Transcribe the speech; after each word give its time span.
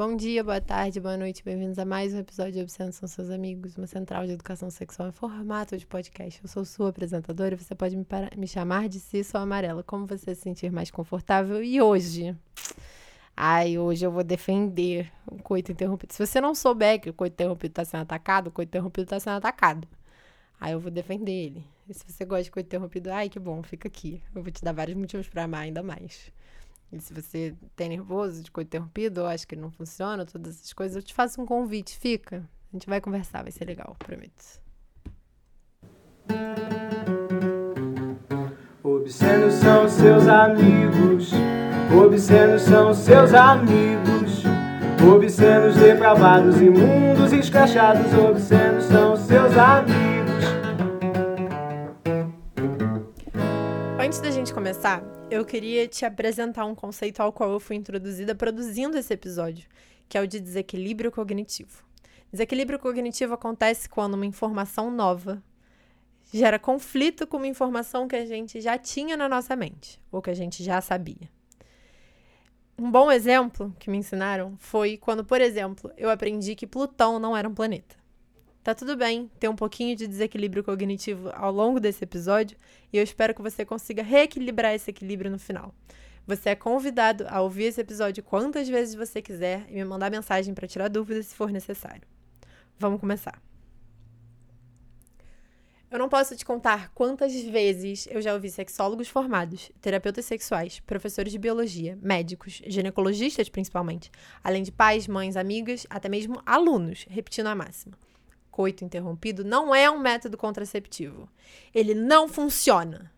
Bom 0.00 0.16
dia, 0.16 0.42
boa 0.42 0.62
tarde, 0.62 0.98
boa 0.98 1.14
noite, 1.14 1.44
bem-vindos 1.44 1.78
a 1.78 1.84
mais 1.84 2.14
um 2.14 2.20
episódio 2.20 2.52
de 2.54 2.62
Obsceno 2.62 2.90
São 2.90 3.06
Seus 3.06 3.28
Amigos, 3.28 3.76
uma 3.76 3.86
central 3.86 4.24
de 4.24 4.32
educação 4.32 4.70
sexual 4.70 5.10
em 5.10 5.12
formato 5.12 5.76
de 5.76 5.86
podcast. 5.86 6.40
Eu 6.42 6.48
sou 6.48 6.64
sua 6.64 6.88
apresentadora 6.88 7.54
você 7.54 7.74
pode 7.74 7.94
me, 7.94 8.06
me 8.34 8.48
chamar 8.48 8.88
de 8.88 8.98
Cisso 8.98 9.36
Amarela, 9.36 9.82
como 9.82 10.06
você 10.06 10.34
se 10.34 10.40
sentir 10.40 10.72
mais 10.72 10.90
confortável. 10.90 11.62
E 11.62 11.82
hoje, 11.82 12.34
ai, 13.36 13.76
hoje 13.76 14.06
eu 14.06 14.10
vou 14.10 14.24
defender 14.24 15.12
o 15.30 15.36
coito 15.42 15.70
interrompido. 15.70 16.14
Se 16.14 16.26
você 16.26 16.40
não 16.40 16.54
souber 16.54 16.98
que 16.98 17.10
o 17.10 17.12
coito 17.12 17.34
interrompido 17.34 17.72
está 17.72 17.84
sendo 17.84 18.00
atacado, 18.00 18.46
o 18.46 18.50
coito 18.50 18.70
interrompido 18.70 19.04
está 19.04 19.20
sendo 19.20 19.36
atacado. 19.36 19.86
Aí 20.58 20.72
eu 20.72 20.80
vou 20.80 20.90
defender 20.90 21.30
ele. 21.30 21.66
E 21.86 21.92
se 21.92 22.10
você 22.10 22.24
gosta 22.24 22.44
de 22.44 22.50
coito 22.50 22.68
interrompido, 22.68 23.12
ai, 23.12 23.28
que 23.28 23.38
bom, 23.38 23.62
fica 23.62 23.86
aqui. 23.86 24.22
Eu 24.34 24.42
vou 24.42 24.50
te 24.50 24.64
dar 24.64 24.72
vários 24.72 24.96
motivos 24.96 25.28
para 25.28 25.44
amar 25.44 25.60
ainda 25.60 25.82
mais. 25.82 26.32
E 26.92 27.00
se 27.00 27.14
você 27.14 27.54
tem 27.76 27.88
nervoso 27.90 28.42
de 28.42 28.50
coisa 28.50 28.66
interrompido, 28.66 29.20
ou 29.20 29.26
acha 29.26 29.46
que 29.46 29.54
não 29.54 29.70
funciona, 29.70 30.26
todas 30.26 30.56
essas 30.56 30.72
coisas, 30.72 30.96
eu 30.96 31.02
te 31.02 31.14
faço 31.14 31.40
um 31.40 31.46
convite, 31.46 31.96
fica. 31.96 32.48
A 32.72 32.76
gente 32.76 32.88
vai 32.88 33.00
conversar, 33.00 33.42
vai 33.42 33.52
ser 33.52 33.64
legal, 33.64 33.96
prometo. 33.98 34.60
Obscenos 38.82 39.54
são 39.54 39.88
seus 39.88 40.26
amigos, 40.26 41.32
obscenos 41.92 42.62
são 42.62 42.94
seus 42.94 43.34
amigos, 43.34 44.42
obscenos 45.14 45.76
depravados, 45.76 46.60
imundos, 46.60 47.32
escrachados, 47.32 48.12
obscenos 48.14 48.84
são 48.84 49.16
seus 49.16 49.56
amigos. 49.56 49.99
Gente 54.50 54.54
começar, 54.54 55.04
eu 55.30 55.44
queria 55.44 55.86
te 55.86 56.04
apresentar 56.04 56.64
um 56.64 56.74
conceito 56.74 57.20
ao 57.20 57.32
qual 57.32 57.52
eu 57.52 57.60
fui 57.60 57.76
introduzida 57.76 58.34
produzindo 58.34 58.98
esse 58.98 59.14
episódio, 59.14 59.68
que 60.08 60.18
é 60.18 60.20
o 60.20 60.26
de 60.26 60.40
desequilíbrio 60.40 61.12
cognitivo. 61.12 61.84
Desequilíbrio 62.32 62.78
cognitivo 62.78 63.34
acontece 63.34 63.88
quando 63.88 64.14
uma 64.14 64.26
informação 64.26 64.90
nova 64.90 65.40
gera 66.32 66.58
conflito 66.58 67.28
com 67.28 67.36
uma 67.36 67.46
informação 67.46 68.08
que 68.08 68.16
a 68.16 68.26
gente 68.26 68.60
já 68.60 68.76
tinha 68.76 69.16
na 69.16 69.28
nossa 69.28 69.54
mente, 69.54 70.00
ou 70.10 70.20
que 70.20 70.30
a 70.30 70.34
gente 70.34 70.64
já 70.64 70.80
sabia. 70.80 71.30
Um 72.76 72.90
bom 72.90 73.10
exemplo 73.10 73.72
que 73.78 73.88
me 73.88 73.98
ensinaram 73.98 74.56
foi 74.58 74.96
quando, 74.96 75.24
por 75.24 75.40
exemplo, 75.40 75.92
eu 75.96 76.10
aprendi 76.10 76.56
que 76.56 76.66
Plutão 76.66 77.20
não 77.20 77.36
era 77.36 77.48
um 77.48 77.54
planeta. 77.54 77.99
Tá 78.62 78.74
tudo 78.74 78.94
bem 78.94 79.30
ter 79.40 79.48
um 79.48 79.56
pouquinho 79.56 79.96
de 79.96 80.06
desequilíbrio 80.06 80.62
cognitivo 80.62 81.30
ao 81.32 81.50
longo 81.50 81.80
desse 81.80 82.04
episódio 82.04 82.58
e 82.92 82.98
eu 82.98 83.02
espero 83.02 83.34
que 83.34 83.40
você 83.40 83.64
consiga 83.64 84.02
reequilibrar 84.02 84.74
esse 84.74 84.90
equilíbrio 84.90 85.30
no 85.30 85.38
final. 85.38 85.74
Você 86.26 86.50
é 86.50 86.54
convidado 86.54 87.24
a 87.28 87.40
ouvir 87.40 87.64
esse 87.64 87.80
episódio 87.80 88.22
quantas 88.22 88.68
vezes 88.68 88.94
você 88.94 89.22
quiser 89.22 89.64
e 89.70 89.76
me 89.76 89.84
mandar 89.84 90.10
mensagem 90.10 90.52
para 90.52 90.68
tirar 90.68 90.88
dúvidas 90.88 91.26
se 91.26 91.34
for 91.34 91.50
necessário. 91.50 92.02
Vamos 92.78 93.00
começar. 93.00 93.40
Eu 95.90 95.98
não 95.98 96.10
posso 96.10 96.36
te 96.36 96.44
contar 96.44 96.92
quantas 96.92 97.32
vezes 97.40 98.06
eu 98.10 98.20
já 98.20 98.34
ouvi 98.34 98.50
sexólogos 98.50 99.08
formados, 99.08 99.72
terapeutas 99.80 100.26
sexuais, 100.26 100.80
professores 100.80 101.32
de 101.32 101.38
biologia, 101.38 101.98
médicos, 102.00 102.60
ginecologistas 102.66 103.48
principalmente, 103.48 104.10
além 104.44 104.62
de 104.62 104.70
pais, 104.70 105.08
mães, 105.08 105.34
amigas, 105.34 105.86
até 105.88 106.10
mesmo 106.10 106.42
alunos, 106.44 107.06
repetindo 107.08 107.46
a 107.46 107.54
máxima 107.54 107.96
coito 108.50 108.84
interrompido 108.84 109.44
não 109.44 109.74
é 109.74 109.90
um 109.90 109.98
método 109.98 110.36
contraceptivo. 110.36 111.28
Ele 111.74 111.94
não 111.94 112.28
funciona. 112.28 113.10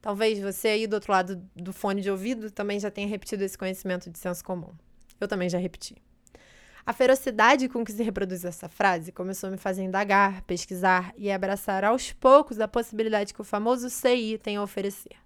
Talvez 0.00 0.38
você 0.38 0.68
aí 0.68 0.86
do 0.86 0.94
outro 0.94 1.12
lado 1.12 1.36
do 1.54 1.72
fone 1.72 2.00
de 2.00 2.10
ouvido 2.10 2.50
também 2.50 2.78
já 2.78 2.90
tenha 2.90 3.08
repetido 3.08 3.44
esse 3.44 3.58
conhecimento 3.58 4.08
de 4.10 4.18
senso 4.18 4.44
comum. 4.44 4.72
Eu 5.20 5.26
também 5.26 5.48
já 5.48 5.58
repeti. 5.58 5.96
A 6.86 6.92
ferocidade 6.94 7.68
com 7.68 7.84
que 7.84 7.92
se 7.92 8.02
reproduz 8.02 8.44
essa 8.44 8.68
frase 8.68 9.12
começou 9.12 9.48
a 9.48 9.50
me 9.50 9.58
fazer 9.58 9.82
indagar, 9.82 10.40
pesquisar 10.44 11.12
e 11.18 11.30
abraçar 11.30 11.84
aos 11.84 12.12
poucos 12.12 12.60
a 12.60 12.66
possibilidade 12.66 13.34
que 13.34 13.40
o 13.42 13.44
famoso 13.44 13.90
CI 13.90 14.38
tem 14.42 14.56
a 14.56 14.62
oferecer. 14.62 15.16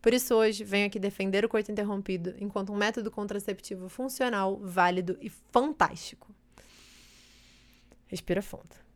Por 0.00 0.14
isso, 0.14 0.34
hoje, 0.34 0.62
venho 0.62 0.86
aqui 0.86 0.98
defender 0.98 1.44
o 1.44 1.48
coito 1.48 1.72
interrompido 1.72 2.34
enquanto 2.38 2.72
um 2.72 2.76
método 2.76 3.10
contraceptivo 3.10 3.88
funcional, 3.88 4.58
válido 4.62 5.18
e 5.20 5.28
fantástico. 5.28 6.32
Respira 8.06 8.40
fundo. 8.40 8.89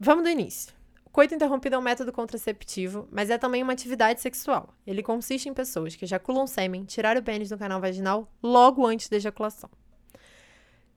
Vamos 0.00 0.22
do 0.22 0.30
início. 0.30 0.72
O 1.04 1.10
coito 1.10 1.34
interrompido 1.34 1.74
é 1.74 1.78
um 1.78 1.82
método 1.82 2.12
contraceptivo, 2.12 3.08
mas 3.10 3.30
é 3.30 3.36
também 3.36 3.64
uma 3.64 3.72
atividade 3.72 4.20
sexual. 4.20 4.72
Ele 4.86 5.02
consiste 5.02 5.48
em 5.48 5.54
pessoas 5.54 5.96
que 5.96 6.04
ejaculam 6.04 6.46
sêmen, 6.46 6.84
tirar 6.84 7.16
o 7.16 7.22
pênis 7.22 7.48
do 7.48 7.58
canal 7.58 7.80
vaginal 7.80 8.32
logo 8.40 8.86
antes 8.86 9.08
da 9.08 9.16
ejaculação. 9.16 9.68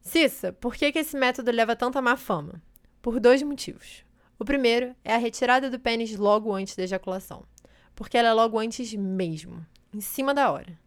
Cissa, 0.01 0.53
por 0.53 0.75
que, 0.75 0.91
que 0.91 0.99
esse 0.99 1.17
método 1.17 1.49
leva 1.49 1.75
tanta 1.75 1.99
má 1.99 2.15
fama? 2.15 2.61
Por 3.01 3.19
dois 3.19 3.41
motivos. 3.41 4.05
O 4.37 4.45
primeiro 4.45 4.95
é 5.03 5.15
a 5.15 5.17
retirada 5.17 5.67
do 5.67 5.79
pênis 5.79 6.15
logo 6.15 6.53
antes 6.53 6.75
da 6.75 6.83
ejaculação, 6.83 7.43
porque 7.95 8.19
ela 8.19 8.29
é 8.29 8.33
logo 8.33 8.59
antes 8.59 8.93
mesmo, 8.93 9.65
em 9.91 10.01
cima 10.01 10.31
da 10.31 10.51
hora. 10.51 10.77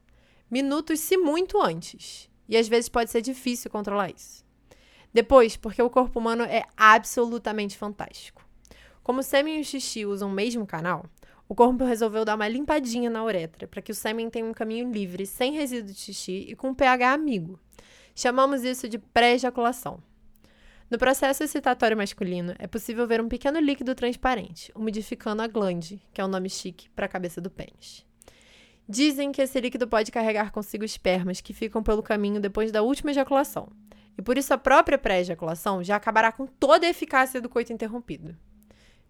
Minutos, 0.49 1.01
se 1.01 1.17
muito 1.17 1.61
antes. 1.61 2.31
E 2.49 2.57
às 2.57 2.69
vezes 2.69 2.89
pode 2.89 3.11
ser 3.11 3.23
difícil 3.23 3.71
controlar 3.71 4.11
isso. 4.11 4.44
Depois, 5.15 5.57
porque 5.57 5.81
o 5.81 5.89
corpo 5.89 6.19
humano 6.19 6.43
é 6.43 6.65
absolutamente 6.77 7.79
fantástico. 7.79 8.45
Como 9.01 9.21
o 9.21 9.23
sêmen 9.23 9.59
e 9.59 9.61
o 9.61 9.65
xixi 9.65 10.05
usam 10.05 10.29
o 10.29 10.33
mesmo 10.33 10.67
canal, 10.67 11.07
o 11.49 11.55
corpo 11.55 11.85
resolveu 11.85 12.25
dar 12.25 12.35
uma 12.35 12.49
limpadinha 12.49 13.09
na 13.09 13.23
uretra 13.23 13.69
para 13.69 13.81
que 13.81 13.93
o 13.93 13.95
sêmen 13.95 14.29
tenha 14.29 14.45
um 14.45 14.53
caminho 14.53 14.91
livre, 14.91 15.25
sem 15.25 15.53
resíduo 15.53 15.93
de 15.93 16.01
xixi 16.01 16.47
e 16.49 16.57
com 16.57 16.71
um 16.71 16.75
pH 16.75 17.13
amigo. 17.13 17.61
Chamamos 18.13 18.65
isso 18.65 18.89
de 18.89 18.99
pré-ejaculação. 18.99 20.03
No 20.91 20.99
processo 20.99 21.45
excitatório 21.45 21.97
masculino, 21.97 22.55
é 22.59 22.67
possível 22.67 23.07
ver 23.07 23.21
um 23.21 23.29
pequeno 23.29 23.61
líquido 23.61 23.95
transparente, 23.95 24.73
umidificando 24.75 25.43
a 25.43 25.47
glande, 25.47 26.03
que 26.13 26.21
é 26.21 26.25
o 26.25 26.29
nome 26.29 26.51
chique 26.51 26.89
para 26.91 27.07
a 27.07 27.09
cabeça 27.09 27.41
do 27.41 27.51
pênis. 27.51 28.05
Dizem 28.89 29.33
que 29.33 29.41
esse 29.41 29.61
líquido 29.61 29.89
pode 29.89 30.13
carregar 30.13 30.53
consigo 30.53 30.85
espermas 30.85 31.41
que 31.41 31.55
ficam 31.55 31.83
pelo 31.83 32.03
caminho 32.03 32.41
depois 32.41 32.71
da 32.71 32.83
última 32.83 33.11
ejaculação, 33.11 33.69
e 34.17 34.23
por 34.23 34.37
isso 34.37 34.53
a 34.53 34.59
própria 34.59 34.99
pré-ejaculação 34.99 35.83
já 35.83 35.97
acabará 35.97 36.31
com 36.31 36.47
toda 36.47 36.87
a 36.87 36.91
eficácia 36.91 37.41
do 37.41 37.49
coito 37.49 37.73
interrompido. 37.73 38.37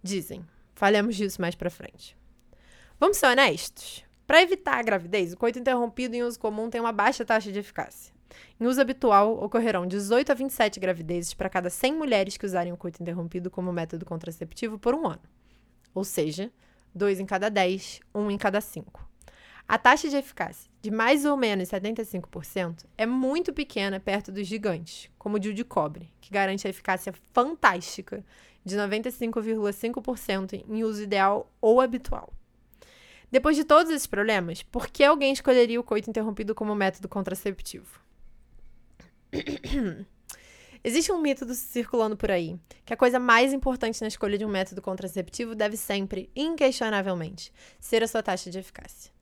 Dizem. 0.03 0.45
Falemos 0.75 1.15
disso 1.15 1.41
mais 1.41 1.55
pra 1.55 1.71
frente. 1.71 2.17
Vamos 2.99 3.17
ser 3.17 3.27
honestos? 3.27 4.05
Para 4.27 4.43
evitar 4.43 4.79
a 4.79 4.83
gravidez, 4.83 5.33
o 5.33 5.37
coito 5.37 5.59
interrompido 5.59 6.17
em 6.17 6.23
uso 6.23 6.39
comum 6.39 6.71
tem 6.71 6.81
uma 6.81 6.93
baixa 6.93 7.25
taxa 7.25 7.53
de 7.53 7.59
eficácia. 7.59 8.13
Em 8.59 8.67
uso 8.67 8.81
habitual, 8.81 9.43
ocorrerão 9.43 9.87
18 9.87 10.33
a 10.33 10.35
27 10.35 10.81
gravidezes 10.81 11.35
para 11.35 11.49
cada 11.49 11.71
100 11.71 11.95
mulheres 11.95 12.37
que 12.37 12.47
usarem 12.47 12.73
o 12.73 12.77
coito 12.77 13.03
interrompido 13.03 13.51
como 13.51 13.73
método 13.73 14.05
contraceptivo 14.05 14.79
por 14.79 14.95
um 14.95 15.07
ano. 15.07 15.23
Ou 15.95 16.03
seja, 16.03 16.51
2 16.95 17.21
em 17.21 17.27
cada 17.27 17.49
10, 17.49 18.01
1 18.15 18.31
em 18.31 18.39
cada 18.39 18.61
5. 18.61 19.09
A 19.67 19.79
taxa 19.79 20.11
de 20.11 20.17
eficácia 20.17 20.71
de 20.83 20.91
mais 20.91 21.25
ou 21.25 21.39
menos 21.39 21.71
75% 21.71 22.85
é 22.99 23.07
muito 23.07 23.51
pequena 23.51 23.99
perto 23.99 24.31
dos 24.31 24.47
gigantes, 24.47 25.11
como 25.19 25.37
o 25.37 25.41
de 25.41 25.65
cobre, 25.65 26.13
que 26.21 26.31
garante 26.31 26.67
a 26.67 26.71
eficácia 26.71 27.15
fantástica 27.33 28.23
de 28.63 28.77
95,5% 28.77 30.63
em 30.69 30.85
uso 30.85 31.03
ideal 31.03 31.51
ou 31.63 31.81
habitual. 31.81 32.31
Depois 33.31 33.57
de 33.57 33.65
todos 33.65 33.91
esses 33.91 34.07
problemas, 34.07 34.63
por 34.63 34.89
que 34.89 35.03
alguém 35.03 35.33
escolheria 35.33 35.81
o 35.81 35.85
coito 35.85 36.11
interrompido 36.11 36.55
como 36.55 36.75
método 36.75 37.09
contraceptivo? 37.09 37.99
Existe 40.85 41.11
um 41.11 41.19
mito 41.19 41.53
circulando 41.55 42.15
por 42.15 42.31
aí, 42.31 42.61
que 42.85 42.93
a 42.93 42.97
coisa 42.97 43.19
mais 43.19 43.55
importante 43.55 44.03
na 44.03 44.09
escolha 44.09 44.37
de 44.37 44.45
um 44.45 44.51
método 44.51 44.83
contraceptivo 44.83 45.55
deve 45.55 45.79
sempre, 45.79 46.31
inquestionavelmente, 46.37 47.51
ser 47.81 48.03
a 48.05 48.07
sua 48.07 48.23
taxa 48.23 48.51
de 48.51 48.59
eficácia. 48.59 49.14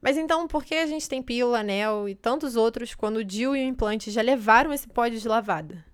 Mas 0.00 0.16
então, 0.16 0.48
por 0.48 0.64
que 0.64 0.74
a 0.74 0.86
gente 0.86 1.08
tem 1.08 1.22
pílula, 1.22 1.60
anel 1.60 2.08
e 2.08 2.14
tantos 2.14 2.56
outros 2.56 2.94
quando 2.94 3.16
o 3.16 3.24
DIU 3.24 3.54
e 3.54 3.60
o 3.60 3.68
implante 3.68 4.10
já 4.10 4.22
levaram 4.22 4.72
esse 4.72 4.88
pódio 4.88 5.20
de 5.20 5.28
lavada? 5.28 5.84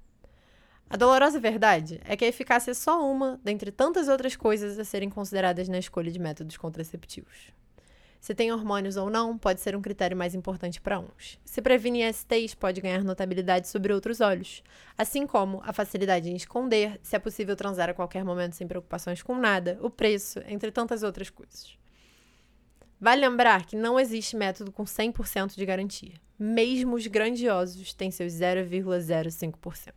A 0.88 0.96
dolorosa 0.96 1.40
verdade 1.40 2.00
é 2.04 2.16
que 2.16 2.24
a 2.24 2.28
eficácia 2.28 2.70
é 2.70 2.74
só 2.74 3.04
uma 3.10 3.40
dentre 3.42 3.72
tantas 3.72 4.06
outras 4.06 4.36
coisas 4.36 4.78
a 4.78 4.84
serem 4.84 5.10
consideradas 5.10 5.68
na 5.68 5.78
escolha 5.78 6.12
de 6.12 6.18
métodos 6.20 6.56
contraceptivos. 6.56 7.50
Se 8.20 8.34
tem 8.34 8.52
hormônios 8.52 8.96
ou 8.96 9.10
não 9.10 9.36
pode 9.36 9.60
ser 9.60 9.74
um 9.74 9.82
critério 9.82 10.16
mais 10.16 10.34
importante 10.34 10.80
para 10.80 11.00
uns. 11.00 11.40
Se 11.44 11.60
previne 11.60 12.12
STs 12.12 12.54
pode 12.54 12.80
ganhar 12.80 13.02
notabilidade 13.02 13.68
sobre 13.68 13.92
outros 13.92 14.20
olhos, 14.20 14.62
assim 14.96 15.26
como 15.26 15.60
a 15.64 15.72
facilidade 15.72 16.30
em 16.30 16.36
esconder, 16.36 17.00
se 17.02 17.16
é 17.16 17.18
possível 17.18 17.56
transar 17.56 17.90
a 17.90 17.94
qualquer 17.94 18.24
momento 18.24 18.54
sem 18.54 18.66
preocupações 18.68 19.22
com 19.22 19.36
nada, 19.36 19.76
o 19.80 19.90
preço, 19.90 20.40
entre 20.46 20.70
tantas 20.70 21.02
outras 21.02 21.30
coisas. 21.30 21.76
Vale 23.00 23.20
lembrar 23.20 23.66
que 23.66 23.76
não 23.76 24.00
existe 24.00 24.36
método 24.36 24.72
com 24.72 24.84
100% 24.84 25.54
de 25.54 25.66
garantia. 25.66 26.14
Mesmo 26.38 26.96
os 26.96 27.06
grandiosos 27.06 27.92
têm 27.92 28.10
seus 28.10 28.32
0,05%. 28.32 29.92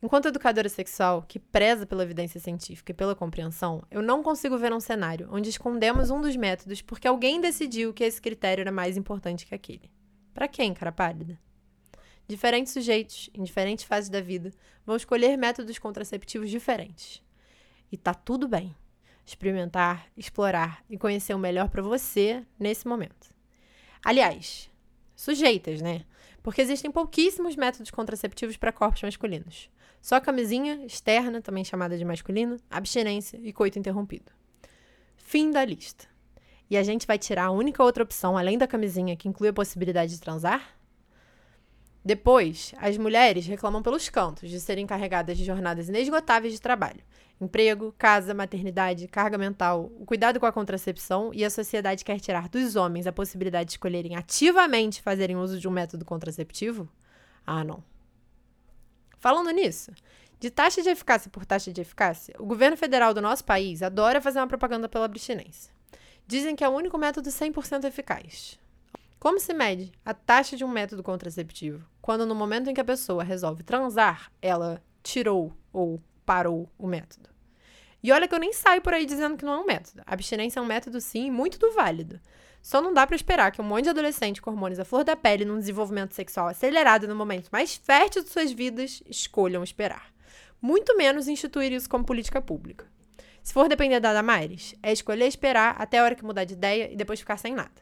Enquanto 0.00 0.28
educadora 0.28 0.68
sexual, 0.68 1.24
que 1.26 1.40
preza 1.40 1.84
pela 1.84 2.04
evidência 2.04 2.38
científica 2.38 2.92
e 2.92 2.94
pela 2.94 3.16
compreensão, 3.16 3.82
eu 3.90 4.00
não 4.00 4.22
consigo 4.22 4.56
ver 4.56 4.72
um 4.72 4.78
cenário 4.78 5.28
onde 5.32 5.50
escondemos 5.50 6.10
um 6.10 6.20
dos 6.20 6.36
métodos 6.36 6.80
porque 6.80 7.08
alguém 7.08 7.40
decidiu 7.40 7.92
que 7.92 8.04
esse 8.04 8.20
critério 8.20 8.62
era 8.62 8.70
mais 8.70 8.96
importante 8.96 9.44
que 9.44 9.54
aquele. 9.54 9.90
Para 10.32 10.46
quem, 10.46 10.72
cara 10.72 10.92
pálida? 10.92 11.36
Diferentes 12.28 12.72
sujeitos, 12.72 13.28
em 13.34 13.42
diferentes 13.42 13.86
fases 13.86 14.08
da 14.08 14.20
vida, 14.20 14.52
vão 14.86 14.94
escolher 14.94 15.36
métodos 15.36 15.78
contraceptivos 15.78 16.48
diferentes. 16.48 17.22
E 17.90 17.96
tá 17.96 18.14
tudo 18.14 18.46
bem. 18.46 18.76
Experimentar, 19.28 20.06
explorar 20.16 20.82
e 20.88 20.96
conhecer 20.96 21.34
o 21.34 21.38
melhor 21.38 21.68
para 21.68 21.82
você 21.82 22.42
nesse 22.58 22.88
momento. 22.88 23.28
Aliás, 24.02 24.70
sujeitas, 25.14 25.82
né? 25.82 26.06
Porque 26.42 26.62
existem 26.62 26.90
pouquíssimos 26.90 27.54
métodos 27.54 27.90
contraceptivos 27.90 28.56
para 28.56 28.72
corpos 28.72 29.02
masculinos. 29.02 29.68
Só 30.00 30.18
camisinha 30.18 30.82
externa, 30.86 31.42
também 31.42 31.62
chamada 31.62 31.98
de 31.98 32.06
masculino, 32.06 32.56
abstinência 32.70 33.38
e 33.42 33.52
coito 33.52 33.78
interrompido. 33.78 34.32
Fim 35.14 35.50
da 35.50 35.62
lista. 35.62 36.06
E 36.70 36.78
a 36.78 36.82
gente 36.82 37.06
vai 37.06 37.18
tirar 37.18 37.44
a 37.44 37.50
única 37.50 37.84
outra 37.84 38.04
opção, 38.04 38.34
além 38.34 38.56
da 38.56 38.66
camisinha, 38.66 39.14
que 39.14 39.28
inclui 39.28 39.50
a 39.50 39.52
possibilidade 39.52 40.12
de 40.12 40.20
transar? 40.22 40.74
Depois, 42.02 42.72
as 42.78 42.96
mulheres 42.96 43.46
reclamam 43.46 43.82
pelos 43.82 44.08
cantos 44.08 44.48
de 44.48 44.58
serem 44.58 44.84
encarregadas 44.84 45.36
de 45.36 45.44
jornadas 45.44 45.90
inesgotáveis 45.90 46.54
de 46.54 46.62
trabalho. 46.62 47.02
Emprego, 47.40 47.94
casa, 47.96 48.34
maternidade, 48.34 49.06
carga 49.06 49.38
mental, 49.38 49.92
o 49.98 50.04
cuidado 50.04 50.40
com 50.40 50.46
a 50.46 50.52
contracepção 50.52 51.30
e 51.32 51.44
a 51.44 51.50
sociedade 51.50 52.04
quer 52.04 52.18
tirar 52.18 52.48
dos 52.48 52.74
homens 52.74 53.06
a 53.06 53.12
possibilidade 53.12 53.66
de 53.66 53.72
escolherem 53.72 54.16
ativamente 54.16 55.00
fazerem 55.00 55.36
uso 55.36 55.60
de 55.60 55.68
um 55.68 55.70
método 55.70 56.04
contraceptivo? 56.04 56.88
Ah, 57.46 57.62
não. 57.62 57.82
Falando 59.18 59.50
nisso, 59.50 59.92
de 60.40 60.50
taxa 60.50 60.82
de 60.82 60.88
eficácia 60.88 61.30
por 61.30 61.46
taxa 61.46 61.72
de 61.72 61.80
eficácia, 61.80 62.34
o 62.38 62.46
governo 62.46 62.76
federal 62.76 63.14
do 63.14 63.22
nosso 63.22 63.44
país 63.44 63.82
adora 63.82 64.20
fazer 64.20 64.40
uma 64.40 64.46
propaganda 64.48 64.88
pela 64.88 65.04
abstinência. 65.04 65.72
Dizem 66.26 66.54
que 66.54 66.62
é 66.62 66.68
o 66.68 66.72
único 66.72 66.98
método 66.98 67.28
100% 67.28 67.84
eficaz. 67.84 68.58
Como 69.18 69.40
se 69.40 69.52
mede 69.52 69.92
a 70.04 70.14
taxa 70.14 70.56
de 70.56 70.64
um 70.64 70.68
método 70.68 71.02
contraceptivo 71.02 71.84
quando, 72.00 72.26
no 72.26 72.34
momento 72.34 72.70
em 72.70 72.74
que 72.74 72.80
a 72.80 72.84
pessoa 72.84 73.24
resolve 73.24 73.62
transar, 73.62 74.30
ela 74.40 74.82
tirou 75.02 75.52
ou 75.72 76.00
parou 76.28 76.70
o 76.76 76.86
método? 76.86 77.30
E 78.02 78.12
olha 78.12 78.28
que 78.28 78.34
eu 78.34 78.38
nem 78.38 78.52
saio 78.52 78.82
por 78.82 78.92
aí 78.92 79.06
dizendo 79.06 79.38
que 79.38 79.46
não 79.46 79.54
é 79.54 79.58
um 79.60 79.64
método. 79.64 80.02
A 80.06 80.12
abstinência 80.12 80.60
é 80.60 80.62
um 80.62 80.66
método, 80.66 81.00
sim, 81.00 81.30
muito 81.30 81.58
do 81.58 81.72
válido. 81.72 82.20
Só 82.60 82.82
não 82.82 82.92
dá 82.92 83.06
para 83.06 83.16
esperar 83.16 83.50
que 83.50 83.62
um 83.62 83.64
monte 83.64 83.84
de 83.84 83.90
adolescente 83.90 84.42
com 84.42 84.50
hormônios 84.50 84.78
à 84.78 84.84
flor 84.84 85.04
da 85.04 85.16
pele, 85.16 85.46
num 85.46 85.58
desenvolvimento 85.58 86.14
sexual 86.14 86.48
acelerado 86.48 87.08
no 87.08 87.16
momento 87.16 87.48
mais 87.50 87.76
fértil 87.76 88.22
de 88.22 88.28
suas 88.28 88.52
vidas, 88.52 89.02
escolham 89.08 89.64
esperar. 89.64 90.12
Muito 90.60 90.94
menos 90.98 91.28
instituir 91.28 91.72
isso 91.72 91.88
como 91.88 92.04
política 92.04 92.42
pública. 92.42 92.86
Se 93.42 93.54
for 93.54 93.66
depender 93.66 93.98
da 93.98 94.12
Damares, 94.12 94.74
é 94.82 94.92
escolher 94.92 95.26
esperar 95.26 95.76
até 95.78 95.98
a 95.98 96.04
hora 96.04 96.14
que 96.14 96.24
mudar 96.24 96.44
de 96.44 96.52
ideia 96.52 96.92
e 96.92 96.96
depois 96.96 97.20
ficar 97.20 97.38
sem 97.38 97.54
nada. 97.54 97.80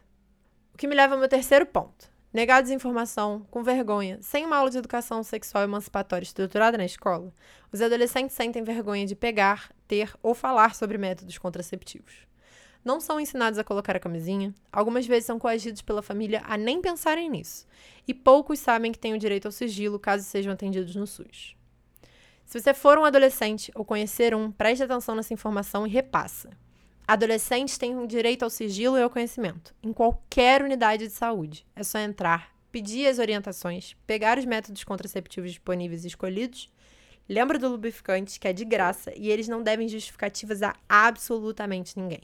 O 0.73 0.79
que 0.79 0.87
me 0.87 0.95
leva 0.95 1.15
ao 1.15 1.19
meu 1.19 1.29
terceiro 1.29 1.67
ponto. 1.67 2.09
Negar 2.37 2.61
desinformação, 2.61 3.47
com 3.51 3.63
vergonha, 3.63 4.19
sem 4.21 4.45
uma 4.45 4.59
aula 4.59 4.69
de 4.69 4.77
educação 4.77 5.23
sexual 5.23 5.65
emancipatória 5.65 6.23
estruturada 6.23 6.77
na 6.77 6.85
escola, 6.85 7.33
os 7.73 7.81
adolescentes 7.81 8.37
sentem 8.37 8.63
vergonha 8.63 9.07
de 9.07 9.17
pegar, 9.17 9.73
ter 9.89 10.15
ou 10.23 10.35
falar 10.35 10.75
sobre 10.75 10.99
métodos 10.99 11.39
contraceptivos. 11.39 12.13
Não 12.85 13.01
são 13.01 13.19
ensinados 13.19 13.59
a 13.59 13.65
colocar 13.65 13.97
a 13.97 13.99
camisinha, 13.99 14.55
algumas 14.71 15.07
vezes 15.07 15.25
são 15.25 15.39
coagidos 15.39 15.81
pela 15.81 16.03
família 16.03 16.43
a 16.45 16.59
nem 16.59 16.79
pensarem 16.79 17.31
nisso, 17.31 17.67
e 18.07 18.13
poucos 18.13 18.59
sabem 18.59 18.93
que 18.93 18.99
têm 18.99 19.15
o 19.15 19.19
direito 19.19 19.47
ao 19.47 19.53
sigilo 19.53 19.99
caso 19.99 20.23
sejam 20.23 20.53
atendidos 20.53 20.95
no 20.95 21.07
SUS. 21.07 21.57
Se 22.45 22.61
você 22.61 22.75
for 22.75 22.99
um 22.99 23.07
adolescente 23.07 23.73
ou 23.75 23.83
conhecer 23.83 24.35
um, 24.35 24.53
preste 24.53 24.83
atenção 24.83 25.15
nessa 25.15 25.33
informação 25.33 25.87
e 25.87 25.91
repassa. 25.91 26.51
Adolescentes 27.09 27.79
têm 27.79 28.05
direito 28.05 28.43
ao 28.43 28.51
sigilo 28.51 28.99
e 28.99 29.03
ao 29.03 29.09
conhecimento, 29.09 29.73
em 29.81 29.93
qualquer 29.93 30.61
unidade 30.61 31.07
de 31.07 31.13
saúde. 31.13 31.65
É 31.77 31.85
só 31.85 32.01
entrar, 32.01 32.53
pedir 32.73 33.07
as 33.07 33.21
orientações, 33.21 33.97
pegar 34.05 34.39
os 34.39 34.45
métodos 34.45 34.83
contraceptivos 34.83 35.53
disponíveis 35.53 36.05
e 36.05 36.09
escolhidos. 36.09 36.69
Lembra 37.29 37.61
do 37.61 37.69
lubrificante, 37.69 38.41
que 38.41 38.49
é 38.49 38.53
de 38.53 38.65
graça, 38.65 39.13
e 39.17 39.31
eles 39.31 39.47
não 39.47 39.63
devem 39.63 39.89
justificativas 39.89 40.65
a 40.65 40.75
absolutamente 40.89 41.97
ninguém. 41.97 42.23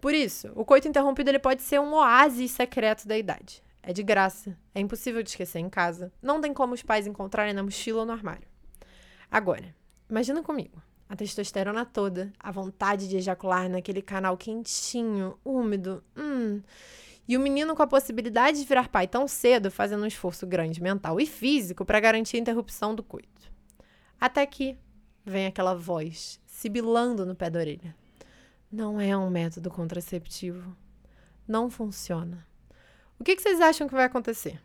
Por 0.00 0.14
isso, 0.14 0.50
o 0.54 0.64
coito 0.64 0.88
interrompido 0.88 1.30
ele 1.30 1.38
pode 1.38 1.60
ser 1.60 1.78
um 1.78 1.92
oásis 1.92 2.52
secreto 2.52 3.06
da 3.06 3.18
idade. 3.18 3.62
É 3.82 3.92
de 3.92 4.02
graça, 4.02 4.56
é 4.74 4.80
impossível 4.80 5.22
de 5.22 5.28
esquecer 5.28 5.58
em 5.58 5.68
casa, 5.68 6.10
não 6.22 6.40
tem 6.40 6.54
como 6.54 6.72
os 6.72 6.82
pais 6.82 7.06
encontrarem 7.06 7.52
na 7.52 7.62
mochila 7.62 8.00
ou 8.00 8.06
no 8.06 8.12
armário. 8.12 8.48
Agora, 9.30 9.74
imagina 10.08 10.42
comigo 10.42 10.82
a 11.08 11.16
testosterona 11.16 11.84
toda, 11.84 12.32
a 12.38 12.50
vontade 12.50 13.08
de 13.08 13.16
ejacular 13.16 13.68
naquele 13.68 14.02
canal 14.02 14.36
quentinho, 14.36 15.38
úmido, 15.44 16.02
hum. 16.16 16.62
E 17.26 17.36
o 17.36 17.40
menino 17.40 17.74
com 17.74 17.82
a 17.82 17.86
possibilidade 17.86 18.58
de 18.58 18.66
virar 18.66 18.88
pai 18.88 19.08
tão 19.08 19.26
cedo, 19.26 19.70
fazendo 19.70 20.02
um 20.02 20.06
esforço 20.06 20.46
grande 20.46 20.82
mental 20.82 21.18
e 21.18 21.24
físico 21.24 21.84
para 21.84 21.98
garantir 21.98 22.36
a 22.36 22.40
interrupção 22.40 22.94
do 22.94 23.02
coito. 23.02 23.50
Até 24.20 24.44
que 24.44 24.76
vem 25.24 25.46
aquela 25.46 25.74
voz 25.74 26.38
sibilando 26.46 27.24
no 27.24 27.34
pé 27.34 27.48
da 27.48 27.58
orelha. 27.58 27.96
Não 28.70 29.00
é 29.00 29.16
um 29.16 29.30
método 29.30 29.70
contraceptivo. 29.70 30.76
Não 31.48 31.70
funciona. 31.70 32.46
O 33.18 33.24
que, 33.24 33.36
que 33.36 33.42
vocês 33.42 33.60
acham 33.60 33.88
que 33.88 33.94
vai 33.94 34.04
acontecer? 34.04 34.60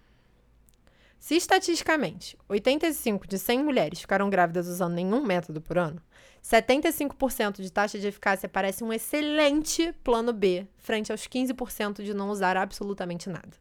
Se 1.20 1.36
estatisticamente 1.36 2.38
85 2.48 3.28
de 3.28 3.38
100 3.38 3.64
mulheres 3.64 4.00
ficaram 4.00 4.30
grávidas 4.30 4.68
usando 4.68 4.94
nenhum 4.94 5.22
método 5.22 5.60
por 5.60 5.78
ano, 5.78 6.02
75% 6.42 7.62
de 7.62 7.70
taxa 7.70 8.00
de 8.00 8.08
eficácia 8.08 8.48
parece 8.48 8.84
um 8.86 8.94
excelente 8.94 9.94
plano 10.02 10.32
B, 10.32 10.66
frente 10.78 11.12
aos 11.12 11.28
15% 11.28 12.02
de 12.04 12.14
não 12.14 12.30
usar 12.30 12.56
absolutamente 12.56 13.30
nada. 13.30 13.52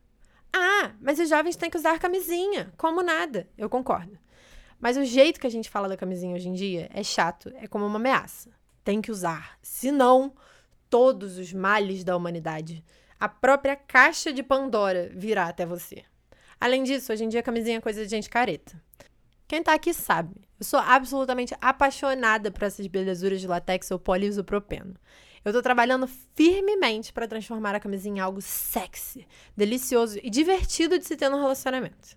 Ah, 0.52 0.92
mas 1.00 1.18
os 1.18 1.28
jovens 1.28 1.56
têm 1.56 1.68
que 1.68 1.76
usar 1.76 1.98
camisinha. 1.98 2.72
Como 2.76 3.02
nada. 3.02 3.48
Eu 3.58 3.68
concordo. 3.68 4.16
Mas 4.80 4.96
o 4.96 5.04
jeito 5.04 5.40
que 5.40 5.46
a 5.46 5.50
gente 5.50 5.68
fala 5.68 5.88
da 5.88 5.96
camisinha 5.96 6.36
hoje 6.36 6.48
em 6.48 6.54
dia 6.54 6.88
é 6.94 7.02
chato, 7.02 7.52
é 7.56 7.66
como 7.66 7.84
uma 7.84 7.96
ameaça. 7.96 8.50
Tem 8.84 9.02
que 9.02 9.10
usar. 9.10 9.58
Senão, 9.60 10.32
todos 10.88 11.36
os 11.36 11.52
males 11.52 12.04
da 12.04 12.16
humanidade, 12.16 12.84
a 13.18 13.28
própria 13.28 13.74
caixa 13.74 14.32
de 14.32 14.42
Pandora 14.42 15.10
virá 15.12 15.48
até 15.48 15.66
você. 15.66 16.04
Além 16.60 16.82
disso, 16.82 17.12
hoje 17.12 17.24
em 17.24 17.28
dia 17.28 17.42
camisinha 17.42 17.78
é 17.78 17.80
coisa 17.80 18.04
de 18.04 18.10
gente 18.10 18.28
careta. 18.28 18.80
Quem 19.46 19.62
tá 19.62 19.74
aqui 19.74 19.94
sabe. 19.94 20.34
Eu 20.58 20.66
sou 20.66 20.80
absolutamente 20.80 21.54
apaixonada 21.60 22.50
por 22.50 22.64
essas 22.64 22.86
belezuras 22.86 23.40
de 23.40 23.46
latex 23.46 23.90
ou 23.90 23.98
poliisopropeno. 23.98 24.94
Eu 25.44 25.52
tô 25.52 25.62
trabalhando 25.62 26.06
firmemente 26.34 27.12
para 27.12 27.28
transformar 27.28 27.74
a 27.74 27.80
camisinha 27.80 28.16
em 28.16 28.20
algo 28.20 28.42
sexy, 28.42 29.26
delicioso 29.56 30.18
e 30.22 30.28
divertido 30.28 30.98
de 30.98 31.06
se 31.06 31.16
ter 31.16 31.28
no 31.28 31.38
relacionamento. 31.38 32.16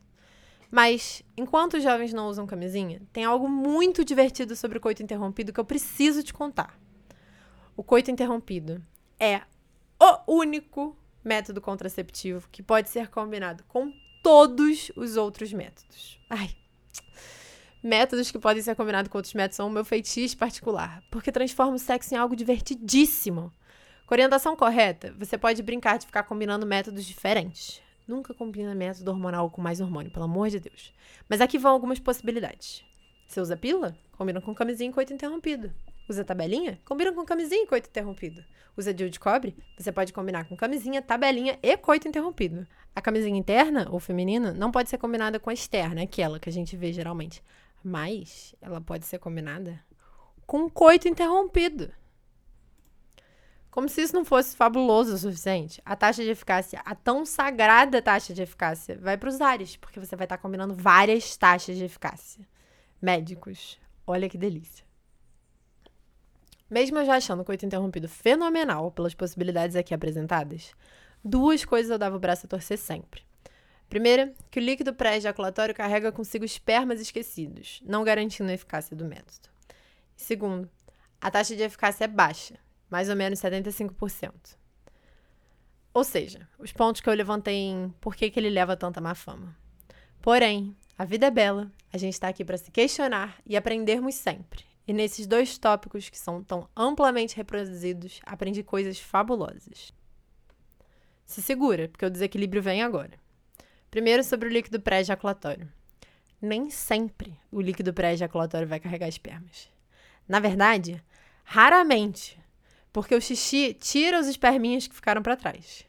Mas, 0.71 1.21
enquanto 1.37 1.75
os 1.75 1.83
jovens 1.83 2.11
não 2.11 2.27
usam 2.27 2.47
camisinha, 2.47 3.01
tem 3.13 3.23
algo 3.23 3.47
muito 3.47 4.03
divertido 4.03 4.55
sobre 4.55 4.77
o 4.77 4.81
coito 4.81 5.03
interrompido 5.03 5.53
que 5.53 5.59
eu 5.59 5.65
preciso 5.65 6.23
te 6.23 6.33
contar. 6.33 6.79
O 7.77 7.83
coito 7.83 8.09
interrompido 8.09 8.83
é 9.19 9.41
o 9.99 10.33
único 10.33 10.97
método 11.23 11.61
contraceptivo 11.61 12.49
que 12.51 12.63
pode 12.63 12.89
ser 12.89 13.09
combinado 13.09 13.63
com 13.67 13.93
todos 14.21 14.91
os 14.95 15.17
outros 15.17 15.51
métodos. 15.53 16.19
Ai, 16.29 16.55
Métodos 17.83 18.29
que 18.29 18.37
podem 18.37 18.61
ser 18.61 18.75
combinados 18.75 19.09
com 19.09 19.17
outros 19.17 19.33
métodos 19.33 19.55
são 19.55 19.67
o 19.67 19.71
meu 19.71 19.83
feitiço 19.83 20.37
particular, 20.37 21.03
porque 21.09 21.31
transforma 21.31 21.73
o 21.73 21.79
sexo 21.79 22.13
em 22.13 22.17
algo 22.17 22.35
divertidíssimo. 22.35 23.51
Com 24.05 24.13
orientação 24.13 24.55
correta, 24.55 25.15
você 25.17 25.35
pode 25.35 25.63
brincar 25.63 25.97
de 25.97 26.05
ficar 26.05 26.23
combinando 26.23 26.63
métodos 26.63 27.03
diferentes. 27.03 27.81
Nunca 28.07 28.35
combina 28.35 28.75
método 28.75 29.09
hormonal 29.09 29.49
com 29.49 29.61
mais 29.61 29.81
hormônio, 29.81 30.11
pelo 30.11 30.25
amor 30.25 30.49
de 30.49 30.59
Deus. 30.59 30.93
Mas 31.27 31.41
aqui 31.41 31.57
vão 31.57 31.71
algumas 31.71 31.97
possibilidades. 31.97 32.83
Você 33.25 33.41
usa 33.41 33.57
pílula? 33.57 33.97
Combina 34.11 34.39
com 34.41 34.53
camisinha 34.53 34.91
e 34.91 34.93
coito 34.93 35.13
interrompido. 35.13 35.73
Usa 36.07 36.23
tabelinha? 36.23 36.79
Combina 36.83 37.11
com 37.11 37.23
camisinha 37.23 37.63
e 37.63 37.67
coito 37.67 37.89
interrompido. 37.89 38.43
Usa 38.75 38.93
DIU 38.93 39.09
de 39.09 39.19
cobre? 39.19 39.55
Você 39.77 39.91
pode 39.91 40.11
combinar 40.11 40.45
com 40.45 40.55
camisinha, 40.55 41.01
tabelinha 41.01 41.57
e 41.61 41.77
coito 41.77 42.07
interrompido. 42.07 42.65
A 42.95 43.01
camisinha 43.01 43.37
interna, 43.37 43.87
ou 43.89 43.99
feminina, 43.99 44.53
não 44.53 44.71
pode 44.71 44.89
ser 44.89 44.97
combinada 44.97 45.39
com 45.39 45.49
a 45.49 45.53
externa, 45.53 46.03
aquela 46.03 46.39
que 46.39 46.49
a 46.49 46.51
gente 46.51 46.75
vê 46.75 46.91
geralmente. 46.91 47.43
Mas 47.83 48.55
ela 48.61 48.81
pode 48.81 49.05
ser 49.05 49.19
combinada 49.19 49.79
com 50.45 50.69
coito 50.69 51.07
interrompido. 51.07 51.91
Como 53.71 53.87
se 53.87 54.01
isso 54.01 54.13
não 54.13 54.25
fosse 54.25 54.53
fabuloso 54.53 55.15
o 55.15 55.17
suficiente, 55.17 55.81
a 55.85 55.95
taxa 55.95 56.21
de 56.21 56.29
eficácia, 56.29 56.81
a 56.83 56.93
tão 56.93 57.25
sagrada 57.25 58.01
taxa 58.01 58.33
de 58.33 58.41
eficácia, 58.41 58.97
vai 58.97 59.17
para 59.17 59.29
os 59.29 59.39
ares, 59.39 59.77
porque 59.77 59.97
você 59.97 60.13
vai 60.13 60.25
estar 60.25 60.35
tá 60.35 60.41
combinando 60.41 60.75
várias 60.75 61.37
taxas 61.37 61.77
de 61.77 61.85
eficácia. 61.85 62.45
Médicos, 63.01 63.79
olha 64.05 64.27
que 64.27 64.37
delícia. 64.37 64.90
Mesmo 66.71 66.99
eu 66.99 67.05
já 67.05 67.17
achando 67.17 67.41
o 67.41 67.45
coito 67.45 67.65
interrompido 67.65 68.07
fenomenal 68.07 68.91
pelas 68.91 69.13
possibilidades 69.13 69.75
aqui 69.75 69.93
apresentadas, 69.93 70.71
duas 71.21 71.65
coisas 71.65 71.91
eu 71.91 71.97
dava 71.97 72.15
o 72.15 72.19
braço 72.19 72.45
a 72.45 72.49
torcer 72.49 72.77
sempre. 72.77 73.23
Primeira, 73.89 74.33
que 74.49 74.57
o 74.57 74.63
líquido 74.63 74.93
pré-ejaculatório 74.93 75.75
carrega 75.75 76.13
consigo 76.13 76.45
espermas 76.45 77.01
esquecidos, 77.01 77.81
não 77.83 78.05
garantindo 78.05 78.49
a 78.49 78.53
eficácia 78.53 78.95
do 78.95 79.03
método. 79.03 79.49
Segundo, 80.15 80.69
a 81.19 81.29
taxa 81.29 81.57
de 81.57 81.61
eficácia 81.61 82.05
é 82.05 82.07
baixa, 82.07 82.55
mais 82.89 83.09
ou 83.09 83.17
menos 83.17 83.41
75%. 83.41 84.31
Ou 85.93 86.05
seja, 86.05 86.47
os 86.57 86.71
pontos 86.71 87.01
que 87.01 87.09
eu 87.09 87.13
levantei 87.13 87.53
em 87.53 87.93
por 87.99 88.15
que, 88.15 88.29
que 88.29 88.39
ele 88.39 88.49
leva 88.49 88.77
tanta 88.77 89.01
má 89.01 89.13
fama. 89.13 89.57
Porém, 90.21 90.73
a 90.97 91.03
vida 91.03 91.25
é 91.25 91.31
bela, 91.31 91.69
a 91.91 91.97
gente 91.97 92.13
está 92.13 92.29
aqui 92.29 92.45
para 92.45 92.57
se 92.57 92.71
questionar 92.71 93.41
e 93.45 93.57
aprendermos 93.57 94.15
sempre. 94.15 94.70
E 94.91 94.93
nesses 94.93 95.25
dois 95.25 95.57
tópicos 95.57 96.09
que 96.09 96.17
são 96.19 96.43
tão 96.43 96.67
amplamente 96.75 97.37
reproduzidos, 97.37 98.19
aprendi 98.25 98.61
coisas 98.61 98.99
fabulosas. 98.99 99.93
Se 101.23 101.41
segura, 101.41 101.87
porque 101.87 102.05
o 102.05 102.09
desequilíbrio 102.09 102.61
vem 102.61 102.83
agora. 102.83 103.17
Primeiro 103.89 104.21
sobre 104.21 104.49
o 104.49 104.51
líquido 104.51 104.81
pré-ejaculatório. 104.81 105.71
Nem 106.41 106.69
sempre 106.69 107.39
o 107.49 107.61
líquido 107.61 107.93
pré-ejaculatório 107.93 108.67
vai 108.67 108.81
carregar 108.81 109.07
espermas. 109.07 109.69
Na 110.27 110.41
verdade, 110.41 111.01
raramente, 111.45 112.37
porque 112.91 113.15
o 113.15 113.21
xixi 113.21 113.73
tira 113.73 114.19
os 114.19 114.27
esperminhas 114.27 114.87
que 114.87 114.95
ficaram 114.95 115.21
para 115.21 115.37
trás. 115.37 115.85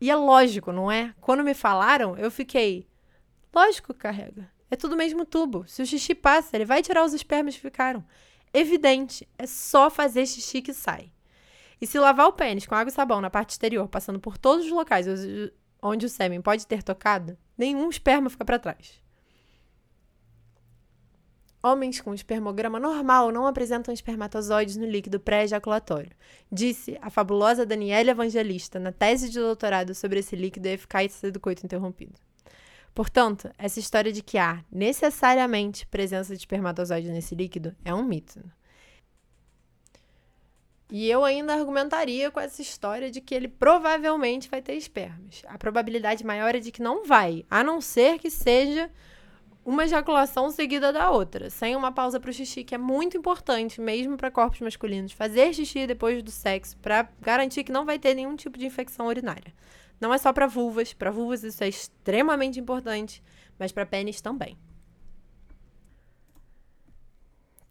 E 0.00 0.08
é 0.12 0.14
lógico, 0.14 0.70
não 0.70 0.92
é? 0.92 1.12
Quando 1.20 1.42
me 1.42 1.54
falaram, 1.54 2.16
eu 2.16 2.30
fiquei. 2.30 2.86
Lógico 3.52 3.92
que 3.92 3.98
carrega. 3.98 4.48
É 4.70 4.76
tudo 4.76 4.96
mesmo 4.96 5.26
tubo. 5.26 5.66
Se 5.66 5.82
o 5.82 5.86
xixi 5.86 6.14
passa, 6.14 6.56
ele 6.56 6.64
vai 6.64 6.84
tirar 6.84 7.04
os 7.04 7.14
espermas 7.14 7.56
que 7.56 7.60
ficaram. 7.60 8.04
Evidente, 8.54 9.28
é 9.36 9.48
só 9.48 9.90
fazer 9.90 10.24
xixi 10.26 10.62
que 10.62 10.72
sai. 10.72 11.10
E 11.80 11.88
se 11.88 11.98
lavar 11.98 12.28
o 12.28 12.32
pênis 12.32 12.66
com 12.66 12.74
água 12.76 12.88
e 12.88 12.92
sabão 12.92 13.20
na 13.20 13.28
parte 13.28 13.50
exterior, 13.50 13.88
passando 13.88 14.20
por 14.20 14.38
todos 14.38 14.66
os 14.66 14.70
locais 14.70 15.06
onde 15.82 16.06
o 16.06 16.08
sêmen 16.08 16.40
pode 16.40 16.64
ter 16.64 16.80
tocado, 16.80 17.36
nenhum 17.58 17.90
esperma 17.90 18.30
fica 18.30 18.44
para 18.44 18.60
trás. 18.60 19.02
Homens 21.60 22.00
com 22.00 22.14
espermograma 22.14 22.78
normal 22.78 23.32
não 23.32 23.46
apresentam 23.46 23.92
espermatozoides 23.92 24.76
no 24.76 24.86
líquido 24.86 25.18
pré-ejaculatório, 25.18 26.12
disse 26.52 26.96
a 27.02 27.10
fabulosa 27.10 27.66
Daniela 27.66 28.10
Evangelista 28.10 28.78
na 28.78 28.92
tese 28.92 29.30
de 29.30 29.40
doutorado 29.40 29.94
sobre 29.94 30.20
esse 30.20 30.36
líquido 30.36 30.68
e 30.68 30.70
a 30.70 30.74
eficácia 30.74 31.32
do 31.32 31.40
coito 31.40 31.64
interrompido. 31.64 32.20
Portanto, 32.94 33.50
essa 33.58 33.80
história 33.80 34.12
de 34.12 34.22
que 34.22 34.38
há 34.38 34.64
necessariamente 34.70 35.86
presença 35.86 36.32
de 36.34 36.40
espermatozoide 36.40 37.10
nesse 37.10 37.34
líquido 37.34 37.74
é 37.84 37.92
um 37.92 38.04
mito. 38.04 38.40
E 40.90 41.10
eu 41.10 41.24
ainda 41.24 41.54
argumentaria 41.54 42.30
com 42.30 42.38
essa 42.38 42.62
história 42.62 43.10
de 43.10 43.20
que 43.20 43.34
ele 43.34 43.48
provavelmente 43.48 44.48
vai 44.48 44.62
ter 44.62 44.74
espermas. 44.74 45.42
A 45.48 45.58
probabilidade 45.58 46.24
maior 46.24 46.54
é 46.54 46.60
de 46.60 46.70
que 46.70 46.80
não 46.80 47.04
vai, 47.04 47.44
a 47.50 47.64
não 47.64 47.80
ser 47.80 48.18
que 48.20 48.30
seja 48.30 48.88
uma 49.64 49.84
ejaculação 49.84 50.50
seguida 50.50 50.92
da 50.92 51.10
outra, 51.10 51.48
sem 51.50 51.74
uma 51.74 51.90
pausa 51.90 52.20
para 52.20 52.30
o 52.30 52.32
xixi, 52.32 52.62
que 52.62 52.74
é 52.74 52.78
muito 52.78 53.16
importante, 53.16 53.80
mesmo 53.80 54.16
para 54.16 54.30
corpos 54.30 54.60
masculinos. 54.60 55.10
Fazer 55.10 55.52
xixi 55.52 55.86
depois 55.86 56.22
do 56.22 56.30
sexo 56.30 56.76
para 56.76 57.08
garantir 57.20 57.64
que 57.64 57.72
não 57.72 57.86
vai 57.86 57.98
ter 57.98 58.14
nenhum 58.14 58.36
tipo 58.36 58.58
de 58.58 58.66
infecção 58.66 59.06
urinária. 59.06 59.52
Não 60.00 60.12
é 60.12 60.18
só 60.18 60.32
para 60.32 60.46
vulvas, 60.46 60.92
para 60.92 61.10
vulvas 61.10 61.42
isso 61.42 61.62
é 61.62 61.68
extremamente 61.68 62.60
importante, 62.60 63.22
mas 63.58 63.72
para 63.72 63.86
pênis 63.86 64.20
também. 64.20 64.58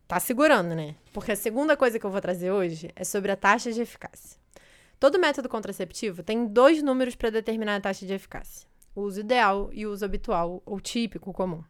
Tá 0.08 0.20
segurando, 0.20 0.75
né? 0.75 0.96
Porque 1.12 1.32
a 1.32 1.36
segunda 1.36 1.75
coisa 1.75 1.98
que 1.98 2.06
eu 2.06 2.12
vou 2.12 2.22
trazer 2.22 2.51
hoje 2.51 2.92
é 2.96 3.03
sobre 3.03 3.32
a 3.32 3.36
taxa 3.36 3.72
de 3.72 3.82
eficácia. 3.82 4.39
Todo 5.00 5.20
método 5.20 5.50
contraceptivo 5.50 6.24
tem 6.24 6.46
dois 6.46 6.82
números 6.82 7.15
para 7.15 7.30
determinar 7.30 7.75
a 7.75 7.82
taxa 7.82 8.06
de 8.06 8.13
eficácia: 8.13 8.68
o 8.96 9.01
uso 9.01 9.20
ideal 9.20 9.70
e 9.74 9.86
o 9.86 9.92
uso 9.92 10.06
habitual 10.06 10.62
ou 10.65 10.80
típico 10.80 11.34
comum. 11.34 11.63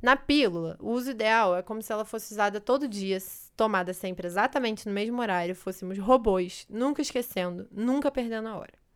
Na 0.00 0.16
pílula, 0.16 0.76
o 0.80 0.92
uso 0.92 1.10
ideal 1.10 1.56
é 1.56 1.62
como 1.62 1.82
se 1.82 1.92
ela 1.92 2.04
fosse 2.04 2.32
usada 2.32 2.60
todo 2.60 2.86
dia, 2.88 3.18
tomada 3.56 3.92
sempre 3.92 4.26
exatamente 4.26 4.86
no 4.86 4.94
mesmo 4.94 5.20
horário, 5.20 5.56
fôssemos 5.56 5.98
robôs, 5.98 6.66
nunca 6.70 7.02
esquecendo, 7.02 7.68
nunca 7.70 8.10
perdendo 8.10 8.48
a 8.48 8.56
hora. 8.56 8.87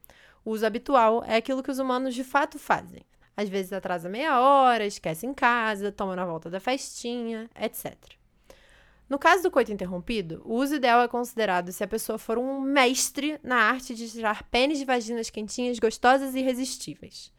O 0.44 0.50
uso 0.50 0.66
habitual 0.66 1.22
é 1.26 1.36
aquilo 1.36 1.62
que 1.62 1.70
os 1.70 1.78
humanos 1.78 2.14
de 2.14 2.24
fato 2.24 2.58
fazem. 2.58 3.02
Às 3.36 3.48
vezes 3.48 3.72
atrasa 3.72 4.08
meia 4.08 4.40
hora, 4.40 4.84
esquece 4.84 5.26
em 5.26 5.32
casa, 5.32 5.90
toma 5.90 6.14
na 6.14 6.24
volta 6.24 6.50
da 6.50 6.60
festinha, 6.60 7.48
etc. 7.58 7.96
No 9.08 9.18
caso 9.18 9.42
do 9.42 9.50
coito 9.50 9.72
interrompido, 9.72 10.42
o 10.44 10.54
uso 10.54 10.76
ideal 10.76 11.02
é 11.02 11.08
considerado 11.08 11.70
se 11.70 11.84
a 11.84 11.88
pessoa 11.88 12.18
for 12.18 12.38
um 12.38 12.60
mestre 12.60 13.38
na 13.42 13.56
arte 13.56 13.94
de 13.94 14.10
tirar 14.10 14.42
pênis 14.44 14.78
de 14.78 14.84
vaginas 14.84 15.28
quentinhas, 15.28 15.78
gostosas 15.78 16.34
e 16.34 16.38
irresistíveis. 16.38 17.32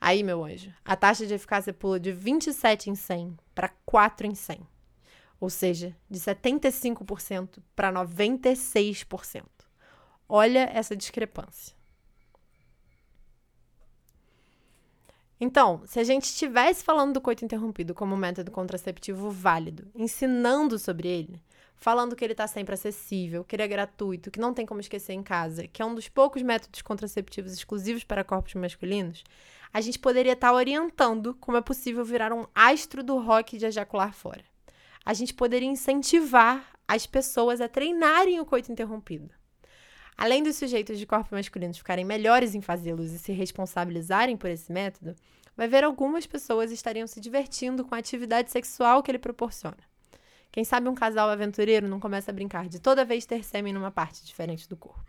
Aí, 0.00 0.22
meu 0.22 0.44
anjo, 0.44 0.72
a 0.84 0.94
taxa 0.94 1.26
de 1.26 1.34
eficácia 1.34 1.72
pula 1.72 1.98
de 1.98 2.12
27 2.12 2.90
em 2.90 2.94
100 2.94 3.36
para 3.54 3.70
4 3.86 4.26
em 4.26 4.34
100. 4.34 4.60
Ou 5.40 5.50
seja, 5.50 5.96
de 6.08 6.20
75% 6.20 7.62
para 7.74 7.92
96%. 7.92 9.44
Olha 10.28 10.70
essa 10.72 10.94
discrepância. 10.94 11.74
Então, 15.44 15.82
se 15.84 16.00
a 16.00 16.04
gente 16.04 16.24
estivesse 16.24 16.82
falando 16.82 17.12
do 17.12 17.20
coito 17.20 17.44
interrompido 17.44 17.92
como 17.92 18.16
método 18.16 18.50
contraceptivo 18.50 19.30
válido, 19.30 19.86
ensinando 19.94 20.78
sobre 20.78 21.06
ele, 21.06 21.38
falando 21.76 22.16
que 22.16 22.24
ele 22.24 22.32
está 22.32 22.46
sempre 22.46 22.72
acessível, 22.72 23.44
que 23.44 23.54
ele 23.54 23.62
é 23.62 23.68
gratuito, 23.68 24.30
que 24.30 24.40
não 24.40 24.54
tem 24.54 24.64
como 24.64 24.80
esquecer 24.80 25.12
em 25.12 25.22
casa, 25.22 25.68
que 25.68 25.82
é 25.82 25.84
um 25.84 25.94
dos 25.94 26.08
poucos 26.08 26.40
métodos 26.40 26.80
contraceptivos 26.80 27.52
exclusivos 27.52 28.04
para 28.04 28.24
corpos 28.24 28.54
masculinos, 28.54 29.22
a 29.70 29.82
gente 29.82 29.98
poderia 29.98 30.32
estar 30.32 30.48
tá 30.48 30.54
orientando 30.54 31.34
como 31.34 31.58
é 31.58 31.60
possível 31.60 32.06
virar 32.06 32.32
um 32.32 32.46
astro 32.54 33.04
do 33.04 33.18
rock 33.18 33.58
de 33.58 33.66
ejacular 33.66 34.14
fora. 34.14 34.44
A 35.04 35.12
gente 35.12 35.34
poderia 35.34 35.68
incentivar 35.68 36.66
as 36.88 37.04
pessoas 37.04 37.60
a 37.60 37.68
treinarem 37.68 38.40
o 38.40 38.46
coito 38.46 38.72
interrompido. 38.72 39.28
Além 40.16 40.42
dos 40.42 40.56
sujeitos 40.56 40.98
de 40.98 41.06
corpo 41.06 41.34
masculinos 41.34 41.78
ficarem 41.78 42.04
melhores 42.04 42.54
em 42.54 42.60
fazê-los 42.60 43.12
e 43.12 43.18
se 43.18 43.32
responsabilizarem 43.32 44.36
por 44.36 44.48
esse 44.48 44.72
método, 44.72 45.14
vai 45.56 45.68
ver 45.68 45.84
algumas 45.84 46.26
pessoas 46.26 46.70
estariam 46.70 47.06
se 47.06 47.20
divertindo 47.20 47.84
com 47.84 47.94
a 47.94 47.98
atividade 47.98 48.50
sexual 48.50 49.02
que 49.02 49.10
ele 49.10 49.18
proporciona. 49.18 49.78
Quem 50.52 50.64
sabe 50.64 50.88
um 50.88 50.94
casal 50.94 51.28
aventureiro 51.28 51.88
não 51.88 51.98
começa 51.98 52.30
a 52.30 52.34
brincar 52.34 52.68
de 52.68 52.80
toda 52.80 53.04
vez 53.04 53.26
ter 53.26 53.44
sêmen 53.44 53.72
numa 53.72 53.90
parte 53.90 54.24
diferente 54.24 54.68
do 54.68 54.76
corpo. 54.76 55.04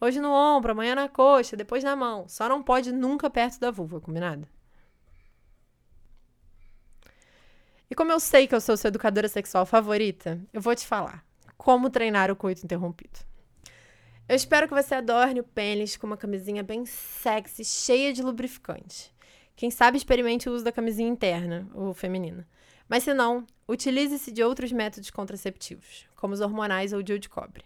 Hoje 0.00 0.20
no 0.20 0.30
ombro, 0.30 0.72
amanhã 0.72 0.94
na 0.94 1.08
coxa, 1.08 1.56
depois 1.56 1.82
na 1.82 1.96
mão. 1.96 2.28
Só 2.28 2.48
não 2.48 2.62
pode 2.62 2.92
nunca 2.92 3.28
perto 3.28 3.58
da 3.58 3.70
vulva, 3.70 4.00
combinado? 4.00 4.46
E 7.90 7.94
como 7.94 8.12
eu 8.12 8.20
sei 8.20 8.46
que 8.46 8.54
eu 8.54 8.60
sou 8.60 8.76
sua 8.76 8.88
educadora 8.88 9.28
sexual 9.28 9.64
favorita, 9.66 10.40
eu 10.52 10.60
vou 10.60 10.74
te 10.74 10.86
falar 10.86 11.24
como 11.56 11.90
treinar 11.90 12.30
o 12.30 12.36
coito 12.36 12.64
interrompido. 12.64 13.18
Eu 14.28 14.34
espero 14.34 14.66
que 14.66 14.74
você 14.74 14.92
adorne 14.92 15.38
o 15.38 15.44
pênis 15.44 15.96
com 15.96 16.04
uma 16.04 16.16
camisinha 16.16 16.60
bem 16.60 16.84
sexy, 16.84 17.64
cheia 17.64 18.12
de 18.12 18.24
lubrificante. 18.24 19.14
Quem 19.54 19.70
sabe 19.70 19.96
experimente 19.96 20.48
o 20.48 20.52
uso 20.52 20.64
da 20.64 20.72
camisinha 20.72 21.08
interna, 21.08 21.68
ou 21.72 21.94
feminina. 21.94 22.44
Mas 22.88 23.04
se 23.04 23.14
não, 23.14 23.46
utilize-se 23.68 24.32
de 24.32 24.42
outros 24.42 24.72
métodos 24.72 25.10
contraceptivos, 25.10 26.08
como 26.16 26.34
os 26.34 26.40
hormonais 26.40 26.92
ou 26.92 26.98
o 26.98 27.02
de 27.04 27.28
cobre. 27.28 27.64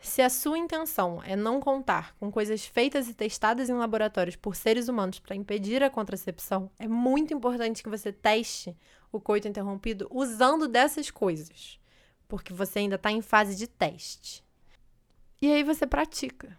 Se 0.00 0.22
a 0.22 0.30
sua 0.30 0.56
intenção 0.56 1.20
é 1.24 1.34
não 1.34 1.60
contar 1.60 2.14
com 2.20 2.30
coisas 2.30 2.64
feitas 2.64 3.08
e 3.08 3.14
testadas 3.14 3.68
em 3.68 3.74
laboratórios 3.74 4.36
por 4.36 4.54
seres 4.54 4.86
humanos 4.86 5.18
para 5.18 5.34
impedir 5.34 5.82
a 5.82 5.90
contracepção, 5.90 6.70
é 6.78 6.86
muito 6.86 7.34
importante 7.34 7.82
que 7.82 7.88
você 7.88 8.12
teste 8.12 8.76
o 9.10 9.20
coito 9.20 9.48
interrompido 9.48 10.06
usando 10.08 10.68
dessas 10.68 11.10
coisas, 11.10 11.80
porque 12.28 12.52
você 12.52 12.78
ainda 12.78 12.94
está 12.94 13.10
em 13.10 13.20
fase 13.20 13.56
de 13.56 13.66
teste. 13.66 14.45
E 15.40 15.52
aí 15.52 15.62
você 15.62 15.86
pratica. 15.86 16.56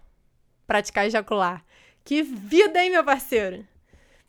Praticar 0.66 1.06
ejacular. 1.06 1.66
Que 2.04 2.22
vida, 2.22 2.84
hein, 2.84 2.92
meu 2.92 3.04
parceiro? 3.04 3.66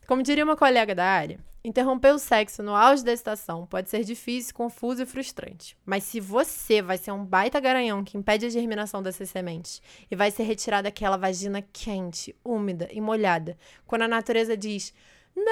Como 0.06 0.22
diria 0.22 0.44
uma 0.44 0.56
colega 0.56 0.94
da 0.94 1.04
área, 1.04 1.38
interromper 1.62 2.14
o 2.14 2.18
sexo 2.18 2.62
no 2.62 2.74
auge 2.74 3.04
da 3.04 3.12
estação 3.12 3.66
pode 3.66 3.90
ser 3.90 4.04
difícil, 4.04 4.54
confuso 4.54 5.02
e 5.02 5.06
frustrante. 5.06 5.76
Mas 5.84 6.04
se 6.04 6.18
você 6.18 6.80
vai 6.80 6.96
ser 6.96 7.12
um 7.12 7.24
baita 7.24 7.60
garanhão 7.60 8.02
que 8.02 8.16
impede 8.16 8.46
a 8.46 8.50
germinação 8.50 9.02
dessas 9.02 9.28
sementes 9.28 9.82
e 10.10 10.16
vai 10.16 10.30
ser 10.30 10.44
retirada 10.44 10.88
aquela 10.88 11.18
vagina 11.18 11.60
quente, 11.60 12.34
úmida 12.44 12.88
e 12.90 13.02
molhada, 13.02 13.58
quando 13.86 14.02
a 14.02 14.08
natureza 14.08 14.56
diz 14.56 14.94
não, 15.36 15.48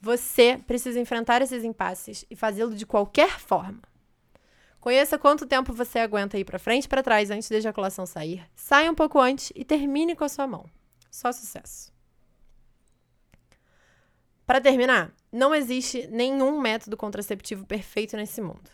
você 0.00 0.60
precisa 0.66 0.98
enfrentar 0.98 1.40
esses 1.40 1.62
impasses 1.62 2.24
e 2.28 2.36
fazê-lo 2.36 2.74
de 2.74 2.84
qualquer 2.84 3.38
forma. 3.38 3.89
Conheça 4.80 5.18
quanto 5.18 5.46
tempo 5.46 5.74
você 5.74 5.98
aguenta 5.98 6.38
ir 6.38 6.44
para 6.44 6.58
frente 6.58 6.84
e 6.84 6.88
para 6.88 7.02
trás 7.02 7.30
antes 7.30 7.50
da 7.50 7.56
ejaculação 7.56 8.06
sair. 8.06 8.42
Saia 8.54 8.90
um 8.90 8.94
pouco 8.94 9.18
antes 9.18 9.52
e 9.54 9.62
termine 9.62 10.16
com 10.16 10.24
a 10.24 10.28
sua 10.28 10.46
mão. 10.46 10.64
Só 11.10 11.30
sucesso. 11.32 11.92
Para 14.46 14.60
terminar, 14.60 15.12
não 15.30 15.54
existe 15.54 16.06
nenhum 16.08 16.60
método 16.60 16.96
contraceptivo 16.96 17.66
perfeito 17.66 18.16
nesse 18.16 18.40
mundo. 18.40 18.70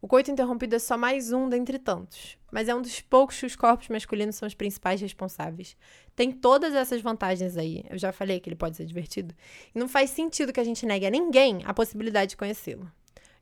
O 0.00 0.06
coito 0.06 0.30
interrompido 0.30 0.76
é 0.76 0.78
só 0.78 0.96
mais 0.96 1.32
um 1.32 1.48
dentre 1.48 1.78
tantos, 1.78 2.36
mas 2.52 2.68
é 2.68 2.74
um 2.74 2.82
dos 2.82 3.00
poucos 3.00 3.40
que 3.40 3.46
os 3.46 3.56
corpos 3.56 3.88
masculinos 3.88 4.36
são 4.36 4.46
os 4.46 4.54
principais 4.54 5.00
responsáveis. 5.00 5.74
Tem 6.14 6.30
todas 6.30 6.74
essas 6.74 7.00
vantagens 7.00 7.56
aí, 7.56 7.82
eu 7.88 7.98
já 7.98 8.12
falei 8.12 8.38
que 8.38 8.48
ele 8.48 8.56
pode 8.56 8.76
ser 8.76 8.84
divertido, 8.84 9.34
e 9.74 9.78
não 9.78 9.88
faz 9.88 10.10
sentido 10.10 10.52
que 10.52 10.60
a 10.60 10.64
gente 10.64 10.84
negue 10.84 11.06
a 11.06 11.10
ninguém 11.10 11.62
a 11.64 11.72
possibilidade 11.72 12.30
de 12.30 12.36
conhecê-lo. 12.36 12.88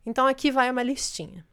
Então 0.05 0.25
aqui 0.25 0.49
vai 0.49 0.71
uma 0.71 0.81
listinha. 0.81 1.45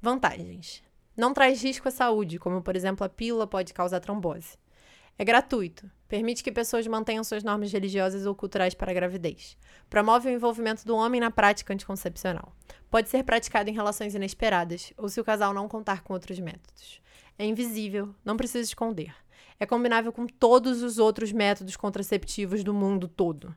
Vantagens: 0.00 0.82
não 1.16 1.32
traz 1.32 1.62
risco 1.62 1.88
à 1.88 1.90
saúde, 1.90 2.38
como 2.38 2.60
por 2.62 2.76
exemplo 2.76 3.04
a 3.04 3.08
pílula 3.08 3.46
pode 3.46 3.72
causar 3.72 4.00
trombose. 4.00 4.58
É 5.18 5.24
gratuito. 5.24 5.90
Permite 6.06 6.44
que 6.44 6.52
pessoas 6.52 6.86
mantenham 6.86 7.24
suas 7.24 7.42
normas 7.42 7.72
religiosas 7.72 8.26
ou 8.26 8.34
culturais 8.34 8.74
para 8.74 8.90
a 8.90 8.94
gravidez. 8.94 9.56
Promove 9.88 10.28
o 10.28 10.32
envolvimento 10.32 10.84
do 10.84 10.94
homem 10.94 11.20
na 11.20 11.30
prática 11.30 11.72
anticoncepcional. 11.72 12.54
Pode 12.90 13.08
ser 13.08 13.24
praticado 13.24 13.70
em 13.70 13.72
relações 13.72 14.14
inesperadas 14.14 14.92
ou 14.96 15.08
se 15.08 15.18
o 15.18 15.24
casal 15.24 15.54
não 15.54 15.68
contar 15.68 16.02
com 16.02 16.12
outros 16.12 16.38
métodos. 16.38 17.00
É 17.38 17.46
invisível, 17.46 18.14
não 18.22 18.36
precisa 18.36 18.64
esconder. 18.64 19.14
É 19.58 19.64
combinável 19.64 20.12
com 20.12 20.26
todos 20.26 20.82
os 20.82 20.98
outros 20.98 21.32
métodos 21.32 21.76
contraceptivos 21.76 22.62
do 22.62 22.74
mundo 22.74 23.08
todo. 23.08 23.56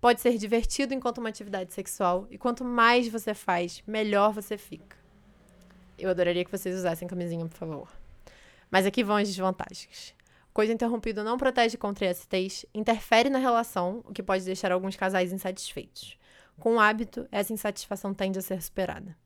Pode 0.00 0.22
ser 0.22 0.38
divertido 0.38 0.94
enquanto 0.94 1.18
uma 1.18 1.28
atividade 1.28 1.74
sexual 1.74 2.26
e 2.30 2.38
quanto 2.38 2.64
mais 2.64 3.08
você 3.08 3.34
faz, 3.34 3.82
melhor 3.86 4.32
você 4.32 4.56
fica. 4.56 5.03
Eu 5.98 6.10
adoraria 6.10 6.44
que 6.44 6.50
vocês 6.50 6.76
usassem 6.76 7.08
camisinha, 7.08 7.46
por 7.46 7.56
favor. 7.56 7.88
Mas 8.70 8.86
aqui 8.86 9.04
vão 9.04 9.16
as 9.16 9.28
desvantagens. 9.28 10.14
Coisa 10.52 10.72
interrompido 10.72 11.24
não 11.24 11.36
protege 11.36 11.76
contra 11.76 12.10
ISTs, 12.10 12.64
interfere 12.72 13.28
na 13.28 13.38
relação, 13.38 14.02
o 14.04 14.12
que 14.12 14.22
pode 14.22 14.44
deixar 14.44 14.70
alguns 14.70 14.94
casais 14.96 15.32
insatisfeitos. 15.32 16.16
Com 16.58 16.76
o 16.76 16.80
hábito, 16.80 17.26
essa 17.32 17.52
insatisfação 17.52 18.14
tende 18.14 18.38
a 18.38 18.42
ser 18.42 18.62
superada. 18.62 19.16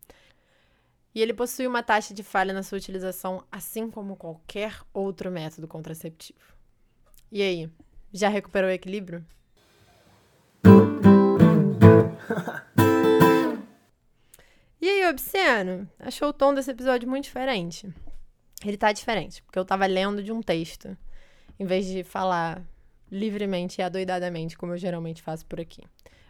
E 1.14 1.20
ele 1.20 1.34
possui 1.34 1.66
uma 1.66 1.82
taxa 1.82 2.14
de 2.14 2.22
falha 2.22 2.54
na 2.54 2.62
sua 2.62 2.78
utilização, 2.78 3.44
assim 3.50 3.90
como 3.90 4.16
qualquer 4.16 4.80
outro 4.92 5.30
método 5.30 5.68
contraceptivo. 5.68 6.38
E 7.30 7.42
aí, 7.42 7.70
já 8.12 8.28
recuperou 8.28 8.70
o 8.70 8.72
equilíbrio? 8.72 9.24
Obsceno? 15.58 15.88
Achou 15.98 16.28
o 16.28 16.32
tom 16.32 16.54
desse 16.54 16.70
episódio 16.70 17.08
muito 17.08 17.24
diferente? 17.24 17.88
Ele 18.64 18.76
tá 18.76 18.92
diferente, 18.92 19.42
porque 19.42 19.58
eu 19.58 19.64
tava 19.64 19.86
lendo 19.86 20.22
de 20.22 20.32
um 20.32 20.40
texto 20.40 20.96
em 21.58 21.64
vez 21.64 21.86
de 21.86 22.04
falar 22.04 22.62
livremente 23.10 23.80
e 23.80 23.82
adoidadamente, 23.82 24.56
como 24.56 24.72
eu 24.72 24.78
geralmente 24.78 25.22
faço 25.22 25.46
por 25.46 25.60
aqui. 25.60 25.82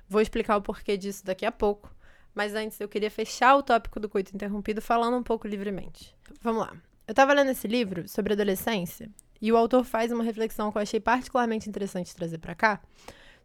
Vou 0.09 0.21
explicar 0.21 0.57
o 0.57 0.63
porquê 0.63 0.97
disso 0.97 1.25
daqui 1.25 1.45
a 1.45 1.53
pouco, 1.53 1.95
mas 2.35 2.55
antes 2.55 2.81
eu 2.81 2.89
queria 2.89 3.11
fechar 3.11 3.57
o 3.57 3.63
tópico 3.63 4.01
do 4.01 4.09
coito 4.09 4.35
interrompido 4.35 4.81
falando 4.81 5.17
um 5.17 5.23
pouco 5.23 5.47
livremente. 5.47 6.15
Vamos 6.41 6.63
lá. 6.63 6.73
Eu 7.07 7.13
estava 7.13 7.33
lendo 7.33 7.51
esse 7.51 7.67
livro 7.67 8.07
sobre 8.09 8.35
adolescência 8.35 9.11
e 9.41 9.51
o 9.51 9.57
autor 9.57 9.85
faz 9.85 10.13
uma 10.13 10.25
reflexão 10.25 10.71
que 10.71 10.79
eu 10.79 10.83
achei 10.83 11.01
particularmente 11.01 11.69
interessante 11.69 12.15
trazer 12.15 12.39
para 12.39 12.55
cá, 12.55 12.81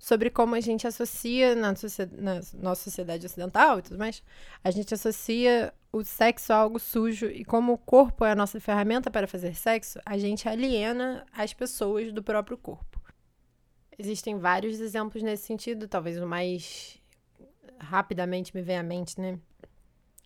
sobre 0.03 0.29
como 0.29 0.53
a 0.53 0.60
gente 0.60 0.86
associa 0.86 1.55
na, 1.55 1.74
na, 2.12 2.41
nossa 2.55 2.83
sociedade 2.83 3.25
ocidental 3.25 3.79
e 3.79 3.83
tudo 3.83 3.98
mais, 3.98 4.22
a 4.62 4.69
gente 4.69 4.93
associa 4.93 5.74
o 5.93 6.03
sexo 6.03 6.51
a 6.51 6.57
algo 6.57 6.77
sujo 6.77 7.27
e 7.27 7.45
como 7.45 7.72
o 7.72 7.77
corpo 7.77 8.25
é 8.25 8.31
a 8.33 8.36
nossa 8.36 8.60
ferramenta 8.60 9.10
para 9.10 9.29
fazer 9.29 9.55
sexo, 9.55 9.98
a 10.05 10.17
gente 10.17 10.50
aliena 10.50 11.25
as 11.31 11.53
pessoas 11.53 12.12
do 12.12 12.22
próprio 12.22 12.57
corpo. 12.57 13.01
Existem 13.98 14.38
vários 14.38 14.81
exemplos 14.81 15.24
nesse 15.24 15.45
sentido, 15.45 15.88
talvez 15.88 16.22
o 16.22 16.27
mais 16.27 17.00
rapidamente 17.79 18.53
me 18.53 18.62
vem 18.62 18.77
à 18.77 18.83
mente, 18.83 19.22
né? 19.22 19.39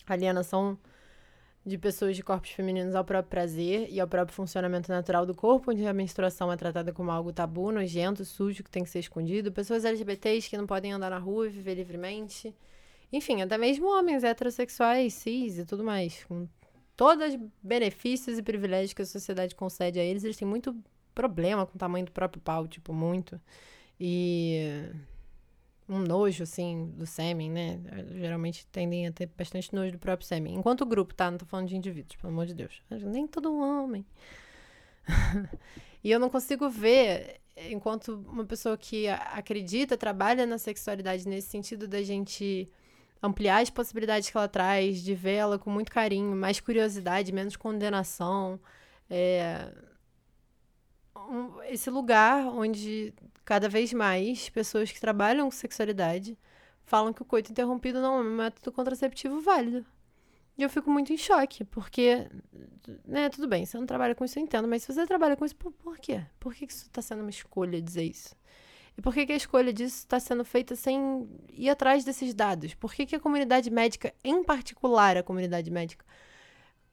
Alienação 0.07 0.75
de 1.68 1.78
pessoas 1.78 2.16
de 2.16 2.24
corpos 2.24 2.52
femininos 2.52 2.96
ao 2.96 3.04
próprio 3.04 3.30
prazer 3.30 3.90
e 3.92 4.00
ao 4.00 4.08
próprio 4.08 4.34
funcionamento 4.34 4.90
natural 4.90 5.26
do 5.26 5.36
corpo, 5.36 5.72
onde 5.72 5.86
a 5.86 5.92
menstruação 5.92 6.50
é 6.50 6.56
tratada 6.56 6.94
como 6.94 7.12
algo 7.12 7.34
tabu, 7.34 7.74
nojento, 7.74 8.24
sujo, 8.24 8.64
que 8.64 8.72
tem 8.72 8.86
que 8.86 8.90
ser 8.90 9.00
escondido. 9.00 9.52
Pessoas 9.52 9.84
LGBTs 9.84 10.50
que 10.50 10.58
não 10.58 10.66
podem 10.66 10.94
andar 10.94 11.10
na 11.10 11.18
rua 11.18 11.48
e 11.48 11.50
viver 11.50 11.76
livremente. 11.76 12.56
Enfim, 13.12 13.42
até 13.42 13.58
mesmo 13.58 13.88
homens 13.88 14.24
heterossexuais, 14.24 15.14
cis 15.14 15.58
e 15.58 15.66
tudo 15.66 15.84
mais. 15.84 16.24
Com 16.24 16.48
todos 16.96 17.34
os 17.34 17.40
benefícios 17.62 18.38
e 18.38 18.44
privilégios 18.44 18.94
que 18.94 19.02
a 19.02 19.06
sociedade 19.06 19.54
concede 19.54 20.00
a 20.00 20.04
eles, 20.04 20.24
eles 20.24 20.38
têm 20.38 20.48
muito 20.48 20.74
problema 21.14 21.66
com 21.66 21.76
o 21.76 21.80
tamanho 21.80 22.06
do 22.06 22.14
próprio 22.14 22.42
pau, 22.42 22.66
tipo, 22.66 22.94
muito. 22.94 23.42
E 24.00 24.86
um 25.90 26.00
nojo, 26.00 26.44
assim, 26.44 26.92
do 26.96 27.06
sêmen, 27.06 27.50
né? 27.50 27.80
Geralmente 28.12 28.68
tendem 28.68 29.08
a 29.08 29.12
ter 29.12 29.28
bastante 29.38 29.74
nojo 29.74 29.94
do 29.94 30.00
próprio 30.00 30.28
sêmen. 30.28 30.56
Enquanto 30.56 30.86
grupo, 30.86 31.14
tá? 31.14 31.32
Não 31.32 31.38
tô 31.38 31.46
falando 31.46 31.68
de 31.68 31.78
indivíduos, 31.78 32.16
pelo 32.18 32.34
amor 32.34 32.46
de 32.46 32.54
Deus. 32.54 32.82
Nem 32.90 33.26
todo 33.26 33.56
homem. 33.58 34.06
e 36.04 36.12
eu 36.12 36.20
não 36.20 36.30
consigo 36.30 36.70
ver, 36.70 37.40
enquanto 37.56 38.16
uma 38.28 38.46
pessoa 38.46 38.78
que 38.78 39.08
acredita, 39.08 39.96
trabalha 39.96 40.46
na 40.46 40.58
sexualidade 40.58 41.28
nesse 41.28 41.50
sentido 41.50 41.88
da 41.88 42.04
gente 42.04 42.70
ampliar 43.22 43.62
as 43.62 43.70
possibilidades 43.70 44.30
que 44.30 44.38
ela 44.38 44.48
traz, 44.48 45.02
de 45.02 45.16
vê-la 45.16 45.58
com 45.58 45.70
muito 45.70 45.92
carinho, 45.92 46.36
mais 46.36 46.60
curiosidade, 46.60 47.32
menos 47.32 47.56
condenação. 47.56 48.60
É... 49.10 49.72
Um, 51.16 51.62
esse 51.64 51.90
lugar 51.90 52.46
onde 52.48 53.14
cada 53.48 53.70
vez 53.70 53.94
mais 53.94 54.50
pessoas 54.50 54.92
que 54.92 55.00
trabalham 55.00 55.46
com 55.46 55.51
sexualidade 55.51 56.38
falam 56.83 57.14
que 57.14 57.22
o 57.22 57.25
coito 57.25 57.50
interrompido 57.50 58.01
não 58.01 58.18
é 58.18 58.22
um 58.22 58.36
método 58.36 58.74
contraceptivo 58.74 59.40
válido. 59.40 59.86
E 60.57 60.64
eu 60.64 60.70
fico 60.70 60.92
muito 60.92 61.14
em 61.14 61.18
choque, 61.18 61.64
porque, 61.64 62.27
né, 63.05 63.29
tudo 63.29 63.48
bem, 63.48 63.66
você 63.66 63.77
não 63.77 63.86
trabalha 63.86 64.14
com 64.14 64.25
isso, 64.25 64.38
eu 64.38 64.44
entendo, 64.44 64.68
mas 64.68 64.83
se 64.83 64.94
você 64.94 65.07
trabalha 65.07 65.38
com 65.38 65.46
isso, 65.46 65.55
por, 65.55 65.72
por 65.72 65.98
quê? 65.98 66.25
Por 66.38 66.53
que 66.53 66.66
isso 66.66 66.88
está 66.88 67.01
sendo 67.01 67.22
uma 67.22 67.29
escolha 67.29 67.81
dizer 67.81 68.03
isso? 68.03 68.36
E 68.98 69.01
por 69.01 69.14
que, 69.14 69.25
que 69.25 69.31
a 69.31 69.38
escolha 69.38 69.72
disso 69.72 70.00
está 70.00 70.20
sendo 70.20 70.44
feita 70.44 70.75
sem 70.75 71.29
ir 71.53 71.70
atrás 71.70 72.03
desses 72.03 72.33
dados? 72.33 72.74
Por 72.74 72.94
que, 72.94 73.05
que 73.05 73.16
a 73.16 73.20
comunidade 73.20 73.70
médica, 73.72 74.14
em 74.25 74.44
particular 74.44 75.16
a 75.16 75.24
comunidade 75.24 75.72
médica, 75.72 76.05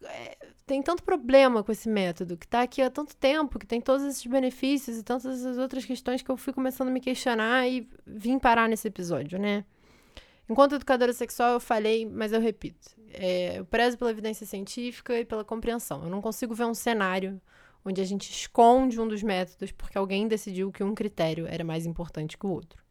é, 0.05 0.37
tem 0.67 0.83
tanto 0.83 1.03
problema 1.03 1.63
com 1.63 1.71
esse 1.73 1.89
método, 1.89 2.37
que 2.37 2.47
está 2.47 2.63
aqui 2.63 2.81
há 2.81 2.91
tanto 2.91 3.15
tempo, 3.17 3.59
que 3.59 3.67
tem 3.67 3.81
todos 3.81 4.05
esses 4.05 4.25
benefícios 4.27 4.99
e 4.99 5.03
tantas 5.03 5.45
as 5.45 5.59
outras 5.59 5.85
questões 5.85 6.23
que 6.23 6.31
eu 6.31 6.37
fui 6.37 6.53
começando 6.53 6.89
a 6.89 6.91
me 6.91 7.01
questionar 7.01 7.69
e 7.69 7.89
vim 8.07 8.39
parar 8.39 8.69
nesse 8.69 8.89
episódio, 8.89 9.39
né? 9.39 9.65
Enquanto 10.49 10.75
educadora 10.75 11.13
sexual, 11.13 11.55
eu 11.55 11.61
falei, 11.61 12.07
mas 12.07 12.33
eu 12.33 12.41
repito. 12.41 12.91
É, 13.13 13.59
eu 13.59 13.65
prezo 13.65 13.97
pela 13.97 14.11
evidência 14.11 14.47
científica 14.47 15.19
e 15.19 15.25
pela 15.25 15.45
compreensão. 15.45 16.03
Eu 16.05 16.11
não 16.11 16.21
consigo 16.21 16.55
ver 16.55 16.65
um 16.65 16.75
cenário 16.75 17.41
onde 17.85 18.01
a 18.01 18.05
gente 18.05 18.31
esconde 18.31 19.01
um 19.01 19.07
dos 19.07 19.23
métodos 19.23 19.71
porque 19.73 19.97
alguém 19.97 20.27
decidiu 20.27 20.73
que 20.73 20.83
um 20.83 20.95
critério 20.95 21.47
era 21.47 21.65
mais 21.65 21.87
importante 21.87 22.37
que 22.37 22.47
o 22.47 22.51
outro. 22.51 22.83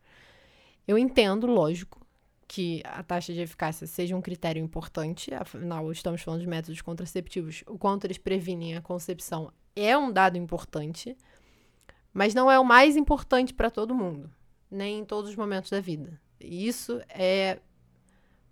Eu 0.87 0.97
entendo, 0.97 1.47
lógico, 1.47 2.02
que 2.47 2.81
a 2.85 3.01
taxa 3.03 3.33
de 3.33 3.41
eficácia 3.41 3.87
seja 3.87 4.15
um 4.15 4.21
critério 4.21 4.63
importante, 4.63 5.33
afinal, 5.33 5.91
estamos 5.91 6.21
falando 6.21 6.41
de 6.41 6.47
métodos 6.47 6.81
contraceptivos, 6.81 7.63
o 7.67 7.77
quanto 7.77 8.05
eles 8.05 8.17
previnem 8.17 8.75
a 8.75 8.81
concepção 8.81 9.51
é 9.75 9.97
um 9.97 10.11
dado 10.11 10.37
importante, 10.37 11.17
mas 12.13 12.33
não 12.33 12.51
é 12.51 12.59
o 12.59 12.65
mais 12.65 12.95
importante 12.95 13.53
para 13.53 13.71
todo 13.71 13.95
mundo, 13.95 14.29
nem 14.69 14.99
em 14.99 15.05
todos 15.05 15.31
os 15.31 15.35
momentos 15.35 15.71
da 15.71 15.79
vida. 15.79 16.19
E 16.39 16.67
isso 16.67 17.01
é 17.09 17.59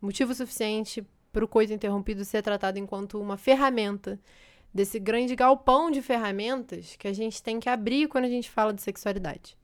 motivo 0.01 0.33
suficiente 0.33 1.05
para 1.31 1.45
o 1.45 1.47
coito 1.47 1.73
interrompido 1.73 2.25
ser 2.25 2.41
tratado 2.41 2.79
enquanto 2.79 3.19
uma 3.19 3.37
ferramenta 3.37 4.19
desse 4.73 4.99
grande 4.99 5.35
galpão 5.35 5.91
de 5.91 6.01
ferramentas 6.01 6.95
que 6.95 7.07
a 7.07 7.13
gente 7.13 7.43
tem 7.43 7.59
que 7.59 7.69
abrir 7.69 8.07
quando 8.07 8.25
a 8.25 8.29
gente 8.29 8.49
fala 8.49 8.73
de 8.73 8.81
sexualidade. 8.81 9.57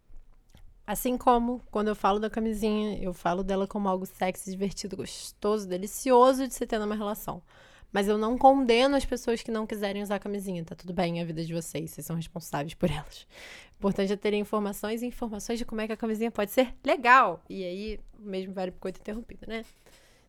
Assim 0.87 1.17
como, 1.17 1.61
quando 1.69 1.89
eu 1.89 1.95
falo 1.95 2.17
da 2.17 2.29
camisinha, 2.29 2.97
eu 3.03 3.13
falo 3.13 3.43
dela 3.43 3.67
como 3.67 3.89
algo 3.89 4.05
sexy, 4.05 4.49
divertido, 4.49 4.95
gostoso, 4.95 5.67
delicioso 5.67 6.47
de 6.47 6.53
se 6.53 6.65
ter 6.65 6.79
numa 6.79 6.95
relação. 6.95 7.43
Mas 7.91 8.07
eu 8.07 8.17
não 8.17 8.37
condeno 8.37 8.95
as 8.95 9.03
pessoas 9.03 9.43
que 9.43 9.51
não 9.51 9.67
quiserem 9.67 10.01
usar 10.01 10.17
camisinha. 10.17 10.63
Tá 10.63 10.75
tudo 10.75 10.93
bem, 10.93 11.19
é 11.19 11.23
a 11.23 11.25
vida 11.25 11.43
de 11.43 11.53
vocês, 11.53 11.91
vocês 11.91 12.07
são 12.07 12.15
responsáveis 12.15 12.73
por 12.73 12.89
elas. 12.89 13.27
O 13.73 13.79
importante 13.79 14.13
é 14.13 14.15
terem 14.15 14.39
informações 14.39 15.01
e 15.01 15.05
informações 15.05 15.59
de 15.59 15.65
como 15.65 15.81
é 15.81 15.87
que 15.87 15.93
a 15.93 15.97
camisinha 15.97 16.31
pode 16.31 16.51
ser 16.51 16.73
legal. 16.81 17.43
E 17.49 17.65
aí, 17.65 17.99
o 18.17 18.21
mesmo 18.21 18.53
vale 18.53 18.71
pro 18.71 18.79
coito 18.79 19.01
interrompido, 19.01 19.45
né? 19.45 19.65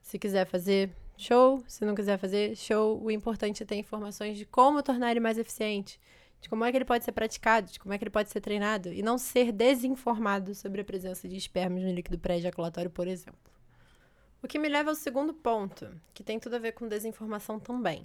Se 0.02 0.18
quiser 0.18 0.44
fazer, 0.44 0.90
show. 1.16 1.62
Se 1.68 1.84
não 1.84 1.94
quiser 1.94 2.18
fazer, 2.18 2.56
show. 2.56 3.00
O 3.00 3.12
importante 3.12 3.62
é 3.62 3.66
ter 3.66 3.76
informações 3.76 4.36
de 4.36 4.44
como 4.44 4.82
tornar 4.82 5.12
ele 5.12 5.20
mais 5.20 5.38
eficiente 5.38 6.00
de 6.40 6.48
como 6.48 6.64
é 6.64 6.70
que 6.70 6.76
ele 6.76 6.84
pode 6.84 7.04
ser 7.04 7.12
praticado, 7.12 7.70
de 7.70 7.78
como 7.78 7.92
é 7.92 7.98
que 7.98 8.04
ele 8.04 8.10
pode 8.10 8.30
ser 8.30 8.40
treinado, 8.40 8.92
e 8.92 9.02
não 9.02 9.18
ser 9.18 9.52
desinformado 9.52 10.54
sobre 10.54 10.80
a 10.80 10.84
presença 10.84 11.28
de 11.28 11.36
espermas 11.36 11.82
no 11.82 11.92
líquido 11.92 12.18
pré-ejaculatório, 12.18 12.90
por 12.90 13.08
exemplo. 13.08 13.38
O 14.42 14.46
que 14.46 14.58
me 14.58 14.68
leva 14.68 14.90
ao 14.90 14.94
segundo 14.94 15.34
ponto, 15.34 15.90
que 16.14 16.22
tem 16.22 16.38
tudo 16.38 16.56
a 16.56 16.60
ver 16.60 16.72
com 16.72 16.86
desinformação 16.86 17.58
também. 17.58 18.04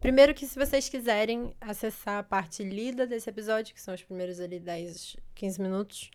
Primeiro 0.00 0.34
que 0.34 0.46
se 0.46 0.58
vocês 0.58 0.88
quiserem 0.88 1.54
acessar 1.60 2.18
a 2.18 2.22
parte 2.22 2.62
lida 2.62 3.06
desse 3.06 3.28
episódio, 3.28 3.74
que 3.74 3.80
são 3.80 3.94
os 3.94 4.02
primeiros 4.02 4.40
ali 4.40 4.58
10, 4.58 5.16
15 5.34 5.60
minutos, 5.60 6.10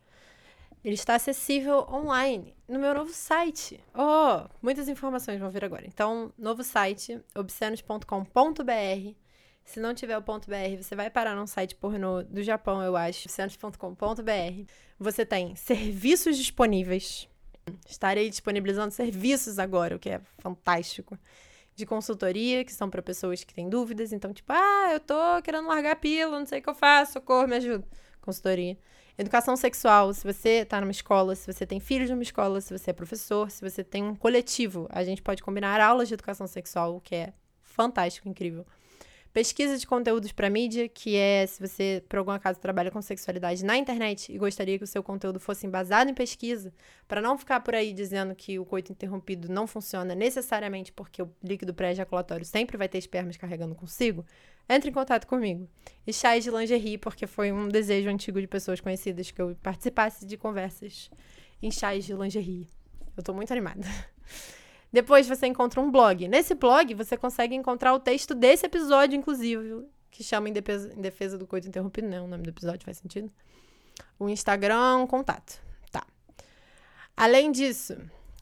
ele 0.83 0.95
está 0.95 1.15
acessível 1.15 1.87
online 1.91 2.55
no 2.67 2.79
meu 2.79 2.93
novo 2.93 3.13
site. 3.13 3.79
Oh, 3.93 4.49
muitas 4.61 4.87
informações 4.87 5.39
vão 5.39 5.51
vir 5.51 5.63
agora. 5.63 5.85
Então, 5.85 6.33
novo 6.37 6.63
site, 6.63 7.21
obscenos.com.br 7.35 9.15
se 9.65 9.79
não 9.79 9.93
tiver 9.93 10.17
o 10.17 10.21
.br, 10.21 10.81
você 10.81 10.95
vai 10.95 11.09
parar 11.09 11.35
num 11.35 11.47
site 11.47 11.75
pornô 11.75 12.23
do 12.23 12.43
Japão, 12.43 12.81
eu 12.81 12.95
acho, 12.95 13.29
centros.com.br. 13.29 14.71
Você 14.99 15.25
tem 15.25 15.55
serviços 15.55 16.37
disponíveis. 16.37 17.27
Estarei 17.87 18.29
disponibilizando 18.29 18.93
serviços 18.93 19.59
agora, 19.59 19.95
o 19.95 19.99
que 19.99 20.09
é 20.09 20.21
fantástico. 20.39 21.17
De 21.75 21.85
consultoria, 21.85 22.65
que 22.65 22.73
são 22.73 22.89
para 22.89 23.01
pessoas 23.01 23.43
que 23.43 23.53
têm 23.53 23.69
dúvidas. 23.69 24.11
Então, 24.11 24.33
tipo, 24.33 24.51
ah, 24.51 24.89
eu 24.91 24.99
tô 24.99 25.41
querendo 25.43 25.67
largar 25.67 25.93
a 25.93 25.95
pílula, 25.95 26.39
não 26.39 26.45
sei 26.45 26.59
o 26.59 26.61
que 26.61 26.69
eu 26.69 26.75
faço, 26.75 27.13
socorro, 27.13 27.47
me 27.47 27.55
ajuda. 27.55 27.85
consultoria. 28.19 28.77
Educação 29.17 29.55
sexual, 29.55 30.13
se 30.13 30.23
você 30.23 30.61
está 30.61 30.81
numa 30.81 30.91
escola, 30.91 31.35
se 31.35 31.51
você 31.51 31.65
tem 31.65 31.79
filhos 31.79 32.09
numa 32.09 32.23
escola, 32.23 32.59
se 32.59 32.75
você 32.75 32.89
é 32.89 32.93
professor, 32.93 33.51
se 33.51 33.61
você 33.61 33.83
tem 33.83 34.03
um 34.03 34.15
coletivo, 34.15 34.87
a 34.89 35.03
gente 35.03 35.21
pode 35.21 35.43
combinar 35.43 35.79
aulas 35.79 36.07
de 36.07 36.13
educação 36.13 36.47
sexual, 36.47 36.95
o 36.95 37.01
que 37.01 37.15
é 37.15 37.33
fantástico, 37.61 38.27
incrível. 38.27 38.65
Pesquisa 39.33 39.77
de 39.77 39.87
conteúdos 39.87 40.33
para 40.33 40.49
mídia, 40.49 40.89
que 40.89 41.15
é 41.15 41.47
se 41.47 41.65
você, 41.65 42.03
por 42.09 42.19
algum 42.19 42.31
acaso, 42.31 42.59
trabalha 42.59 42.91
com 42.91 43.01
sexualidade 43.01 43.63
na 43.63 43.77
internet 43.77 44.29
e 44.29 44.37
gostaria 44.37 44.77
que 44.77 44.83
o 44.83 44.87
seu 44.87 45.01
conteúdo 45.01 45.39
fosse 45.39 45.65
embasado 45.65 46.11
em 46.11 46.13
pesquisa, 46.13 46.73
para 47.07 47.21
não 47.21 47.37
ficar 47.37 47.61
por 47.61 47.73
aí 47.73 47.93
dizendo 47.93 48.35
que 48.35 48.59
o 48.59 48.65
coito 48.65 48.91
interrompido 48.91 49.47
não 49.47 49.65
funciona 49.65 50.13
necessariamente 50.13 50.91
porque 50.91 51.21
o 51.21 51.31
líquido 51.41 51.73
pré-ejaculatório 51.73 52.45
sempre 52.45 52.77
vai 52.77 52.89
ter 52.89 52.97
espermas 52.97 53.37
carregando 53.37 53.73
consigo, 53.73 54.25
entre 54.67 54.89
em 54.89 54.93
contato 54.93 55.25
comigo. 55.25 55.65
E 56.05 56.11
chás 56.11 56.43
de 56.43 56.51
lingerie, 56.51 56.97
porque 56.97 57.25
foi 57.25 57.53
um 57.53 57.69
desejo 57.69 58.09
antigo 58.09 58.41
de 58.41 58.47
pessoas 58.47 58.81
conhecidas 58.81 59.31
que 59.31 59.41
eu 59.41 59.55
participasse 59.63 60.25
de 60.25 60.35
conversas 60.35 61.09
em 61.61 61.71
chás 61.71 62.03
de 62.03 62.13
lingerie. 62.13 62.67
Eu 63.15 63.23
tô 63.23 63.33
muito 63.33 63.51
animada. 63.53 63.85
Depois 64.91 65.27
você 65.27 65.47
encontra 65.47 65.79
um 65.79 65.89
blog. 65.89 66.27
Nesse 66.27 66.53
blog 66.53 66.93
você 66.93 67.15
consegue 67.15 67.55
encontrar 67.55 67.93
o 67.93 67.99
texto 67.99 68.35
desse 68.35 68.65
episódio, 68.65 69.17
inclusive, 69.17 69.85
que 70.09 70.23
chama 70.23 70.49
Em 70.49 70.53
Defesa, 70.53 70.93
em 70.93 71.01
defesa 71.01 71.37
do 71.37 71.47
Coito 71.47 71.67
Interrompido, 71.67 72.07
né? 72.07 72.19
O 72.19 72.27
nome 72.27 72.43
do 72.43 72.49
episódio 72.49 72.83
faz 72.83 72.97
sentido. 72.97 73.31
O 74.19 74.27
Instagram, 74.27 74.97
um 74.97 75.07
contato. 75.07 75.61
Tá. 75.91 76.05
Além 77.15 77.51
disso, 77.51 77.97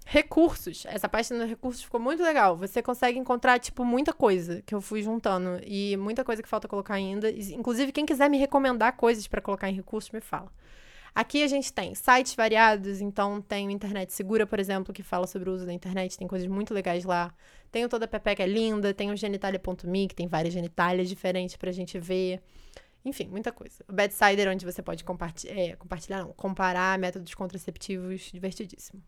recursos. 0.06 0.86
Essa 0.88 1.08
página 1.08 1.44
de 1.44 1.50
recursos 1.52 1.84
ficou 1.84 2.00
muito 2.00 2.24
legal. 2.24 2.58
Você 2.58 2.82
consegue 2.82 3.20
encontrar, 3.20 3.60
tipo, 3.60 3.86
muita 3.86 4.12
coisa 4.12 4.64
que 4.64 4.74
eu 4.74 4.82
fui 4.82 5.04
juntando. 5.04 5.62
E 5.64 5.96
muita 5.98 6.24
coisa 6.24 6.42
que 6.42 6.50
falta 6.50 6.68
colocar 6.68 6.96
ainda. 6.96 7.30
Inclusive, 7.30 7.92
quem 7.92 8.08
quiser 8.08 8.28
me 8.28 8.40
recomendar 8.40 8.98
coisas 8.98 9.28
para 9.28 9.40
colocar 9.40 9.70
em 9.70 9.76
recursos, 9.76 10.10
me 10.10 10.20
fala. 10.20 10.52
Aqui 11.14 11.44
a 11.44 11.48
gente 11.48 11.74
tem 11.74 11.94
sites 11.96 12.36
variados, 12.36 13.02
então 13.02 13.42
tem 13.42 13.68
o 13.68 13.72
Internet 13.72 14.14
Segura, 14.14 14.46
por 14.46 14.60
exemplo, 14.60 14.94
que 14.94 15.04
fala 15.04 15.28
sobre 15.28 15.50
o 15.50 15.54
uso 15.54 15.66
da 15.66 15.74
internet, 15.74 16.18
tem 16.18 16.28
coisas 16.28 16.48
muito 16.48 16.74
legais 16.74 17.04
lá. 17.04 17.34
Tem 17.72 17.84
o 17.84 17.90
Toda 17.90 18.08
Pepe, 18.08 18.36
que 18.36 18.44
é 18.44 18.48
linda, 18.48 18.94
tem 18.94 19.12
o 19.12 19.16
genitalia.me, 19.16 20.08
que 20.08 20.16
tem 20.16 20.28
várias 20.28 20.54
genitálias 20.54 21.10
diferentes 21.10 21.56
pra 21.56 21.72
gente 21.72 22.00
ver. 22.00 22.42
Enfim, 23.04 23.28
muita 23.28 23.52
coisa. 23.52 23.84
O 23.88 23.94
Bedsider, 23.94 24.50
onde 24.50 24.66
você 24.66 24.82
pode 24.82 25.04
compartilhar, 25.04 25.58
é, 25.58 25.76
compartilhar, 25.76 26.24
não, 26.24 26.34
comparar 26.34 26.98
métodos 27.00 27.34
contraceptivos, 27.34 28.30
divertidíssimo. 28.32 29.02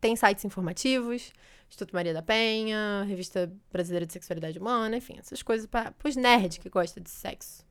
Tem 0.00 0.14
sites 0.16 0.44
informativos, 0.44 1.32
Instituto 1.68 1.94
Maria 1.94 2.12
da 2.12 2.22
Penha, 2.22 3.04
Revista 3.08 3.50
Brasileira 3.72 4.04
de 4.04 4.12
Sexualidade 4.12 4.58
Humana, 4.58 4.96
enfim, 4.96 5.16
essas 5.18 5.42
coisas 5.42 5.66
para 5.66 5.94
os 6.04 6.16
nerds 6.16 6.58
que 6.58 6.68
gostam 6.68 7.02
de 7.02 7.10
sexo. 7.10 7.64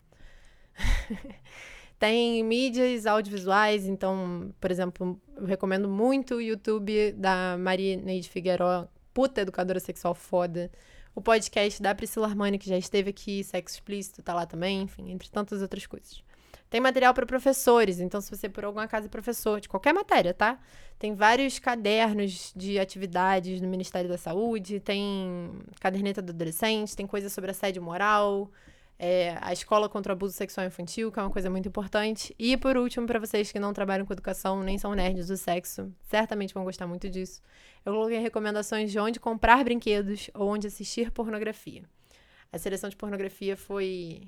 Tem 2.04 2.44
mídias 2.44 3.06
audiovisuais, 3.06 3.86
então, 3.86 4.54
por 4.60 4.70
exemplo, 4.70 5.18
eu 5.38 5.46
recomendo 5.46 5.88
muito 5.88 6.36
o 6.36 6.42
YouTube 6.42 7.13
da 7.13 7.56
Maria 7.58 7.96
Neide 7.96 8.28
Figueiró, 8.28 8.89
puta 9.13 9.39
educadora 9.39 9.80
sexual 9.80 10.13
foda. 10.13 10.70
O 11.16 11.22
podcast 11.22 11.82
da 11.82 11.96
Priscila 11.96 12.28
Armani, 12.28 12.60
que 12.60 12.68
já 12.68 12.78
esteve 12.78 13.12
aqui, 13.12 13.42
Sexo 13.42 13.78
Explícito, 13.78 14.22
tá 14.22 14.34
lá 14.34 14.46
também, 14.46 14.82
enfim, 14.82 15.12
entre 15.12 15.30
tantas 15.30 15.62
outras 15.62 15.86
coisas. 15.86 16.22
Tem 16.70 16.82
material 16.82 17.13
para 17.13 17.26
professores, 17.26 18.02
então 18.02 18.20
se 18.20 18.30
você 18.30 18.50
por 18.50 18.66
alguma 18.66 18.86
casa 18.86 19.06
é 19.06 19.10
professor 19.10 19.62
de 19.62 19.70
qualquer 19.70 19.94
matéria, 19.94 20.34
tá? 20.34 20.60
Tem 21.00 21.16
vários 21.16 21.58
cadernos 21.58 22.52
de 22.54 22.80
atividades 22.80 23.62
no 23.62 23.70
Ministério 23.70 24.10
da 24.10 24.18
Saúde, 24.18 24.82
tem 24.82 25.54
caderneta 25.80 26.22
do 26.22 26.34
adolescente, 26.34 26.98
tem 26.98 27.08
coisa 27.08 27.30
sobre 27.30 27.52
assédio 27.52 27.82
moral, 27.82 28.52
é, 28.98 29.38
a 29.42 29.52
escola 29.52 29.90
contra 29.90 30.14
o 30.14 30.16
abuso 30.16 30.34
sexual 30.34 30.66
infantil, 30.68 31.12
que 31.12 31.20
é 31.20 31.24
uma 31.24 31.30
coisa 31.30 31.50
muito 31.50 31.68
importante. 31.68 32.34
E 32.38 32.56
por 32.56 32.78
último, 32.78 33.06
para 33.06 33.20
vocês 33.20 33.52
que 33.52 33.60
não 33.60 33.74
trabalham 33.74 34.06
com 34.06 34.14
educação, 34.14 34.62
nem 34.62 34.78
são 34.78 34.94
nerds 34.94 35.28
do 35.28 35.38
sexo, 35.38 35.94
certamente 36.02 36.54
vão 36.54 36.64
gostar 36.64 36.88
muito 36.88 37.10
disso. 37.10 37.42
Eu 37.86 37.94
coloquei 37.94 38.20
recomendações 38.20 38.92
de 38.92 39.00
onde 39.00 39.20
comprar 39.20 39.64
brinquedos 39.64 40.30
ou 40.34 40.50
onde 40.50 40.68
assistir 40.68 41.12
pornografia. 41.12 41.84
A 42.52 42.58
seleção 42.58 42.90
de 42.90 42.96
pornografia 42.96 43.58
foi 43.58 44.28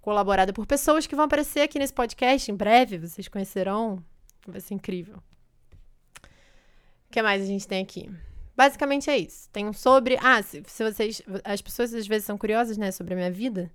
colaborada 0.00 0.52
por 0.52 0.66
pessoas 0.66 1.06
que 1.06 1.14
vão 1.14 1.26
aparecer 1.26 1.60
aqui 1.60 1.78
nesse 1.78 1.92
podcast 1.92 2.50
em 2.50 2.54
breve, 2.54 2.98
vocês 2.98 3.28
conhecerão. 3.28 4.02
Vai 4.46 4.60
ser 4.60 4.74
incrível. 4.74 5.16
O 5.16 7.10
que 7.10 7.22
mais 7.22 7.42
a 7.42 7.46
gente 7.46 7.66
tem 7.66 7.82
aqui? 7.82 8.10
Basicamente 8.58 9.08
é 9.08 9.16
isso. 9.16 9.48
Tem 9.52 9.68
um 9.68 9.72
sobre. 9.72 10.18
Ah, 10.20 10.42
se, 10.42 10.60
se, 10.66 10.82
vocês. 10.82 11.22
As 11.44 11.62
pessoas 11.62 11.94
às 11.94 12.08
vezes 12.08 12.26
são 12.26 12.36
curiosas, 12.36 12.76
né, 12.76 12.90
sobre 12.90 13.14
a 13.14 13.16
minha 13.16 13.30
vida. 13.30 13.70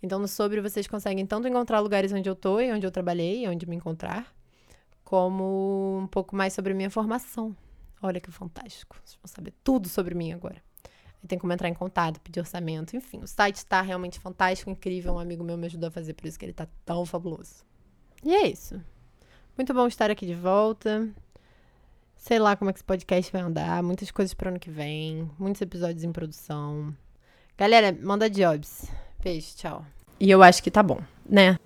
Então, 0.00 0.20
no 0.20 0.28
sobre 0.28 0.60
vocês 0.60 0.86
conseguem 0.86 1.26
tanto 1.26 1.48
encontrar 1.48 1.80
lugares 1.80 2.12
onde 2.12 2.30
eu 2.30 2.36
tô 2.36 2.60
e 2.60 2.70
onde 2.70 2.86
eu 2.86 2.90
trabalhei, 2.92 3.48
onde 3.48 3.68
me 3.68 3.74
encontrar, 3.74 4.32
como 5.02 5.98
um 6.00 6.06
pouco 6.06 6.36
mais 6.36 6.52
sobre 6.52 6.72
a 6.72 6.76
minha 6.76 6.88
formação. 6.88 7.56
Olha 8.00 8.20
que 8.20 8.30
fantástico. 8.30 8.94
Vocês 9.04 9.18
vão 9.20 9.26
saber 9.26 9.52
tudo 9.64 9.88
sobre 9.88 10.14
mim 10.14 10.32
agora. 10.32 10.62
Tem 11.26 11.36
como 11.36 11.52
entrar 11.52 11.68
em 11.68 11.74
contato, 11.74 12.20
pedir 12.20 12.38
orçamento, 12.38 12.96
enfim. 12.96 13.18
O 13.20 13.26
site 13.26 13.56
está 13.56 13.82
realmente 13.82 14.20
fantástico, 14.20 14.70
incrível. 14.70 15.14
Um 15.14 15.18
amigo 15.18 15.42
meu 15.42 15.58
me 15.58 15.66
ajudou 15.66 15.88
a 15.88 15.90
fazer, 15.90 16.14
por 16.14 16.28
isso 16.28 16.38
que 16.38 16.44
ele 16.44 16.52
está 16.52 16.68
tão 16.84 17.04
fabuloso. 17.04 17.64
E 18.22 18.32
é 18.32 18.46
isso. 18.46 18.80
Muito 19.56 19.74
bom 19.74 19.88
estar 19.88 20.12
aqui 20.12 20.24
de 20.24 20.34
volta. 20.34 21.12
Sei 22.18 22.38
lá 22.38 22.56
como 22.56 22.68
é 22.68 22.72
que 22.72 22.80
esse 22.80 22.84
podcast 22.84 23.32
vai 23.32 23.40
andar. 23.40 23.82
Muitas 23.82 24.10
coisas 24.10 24.34
para 24.34 24.50
ano 24.50 24.58
que 24.58 24.70
vem. 24.70 25.30
Muitos 25.38 25.62
episódios 25.62 26.04
em 26.04 26.12
produção. 26.12 26.94
Galera, 27.56 27.96
manda 28.02 28.28
jobs. 28.28 28.90
Beijo, 29.22 29.56
tchau. 29.56 29.86
E 30.20 30.30
eu 30.30 30.42
acho 30.42 30.62
que 30.62 30.70
tá 30.70 30.82
bom, 30.82 31.00
né? 31.28 31.56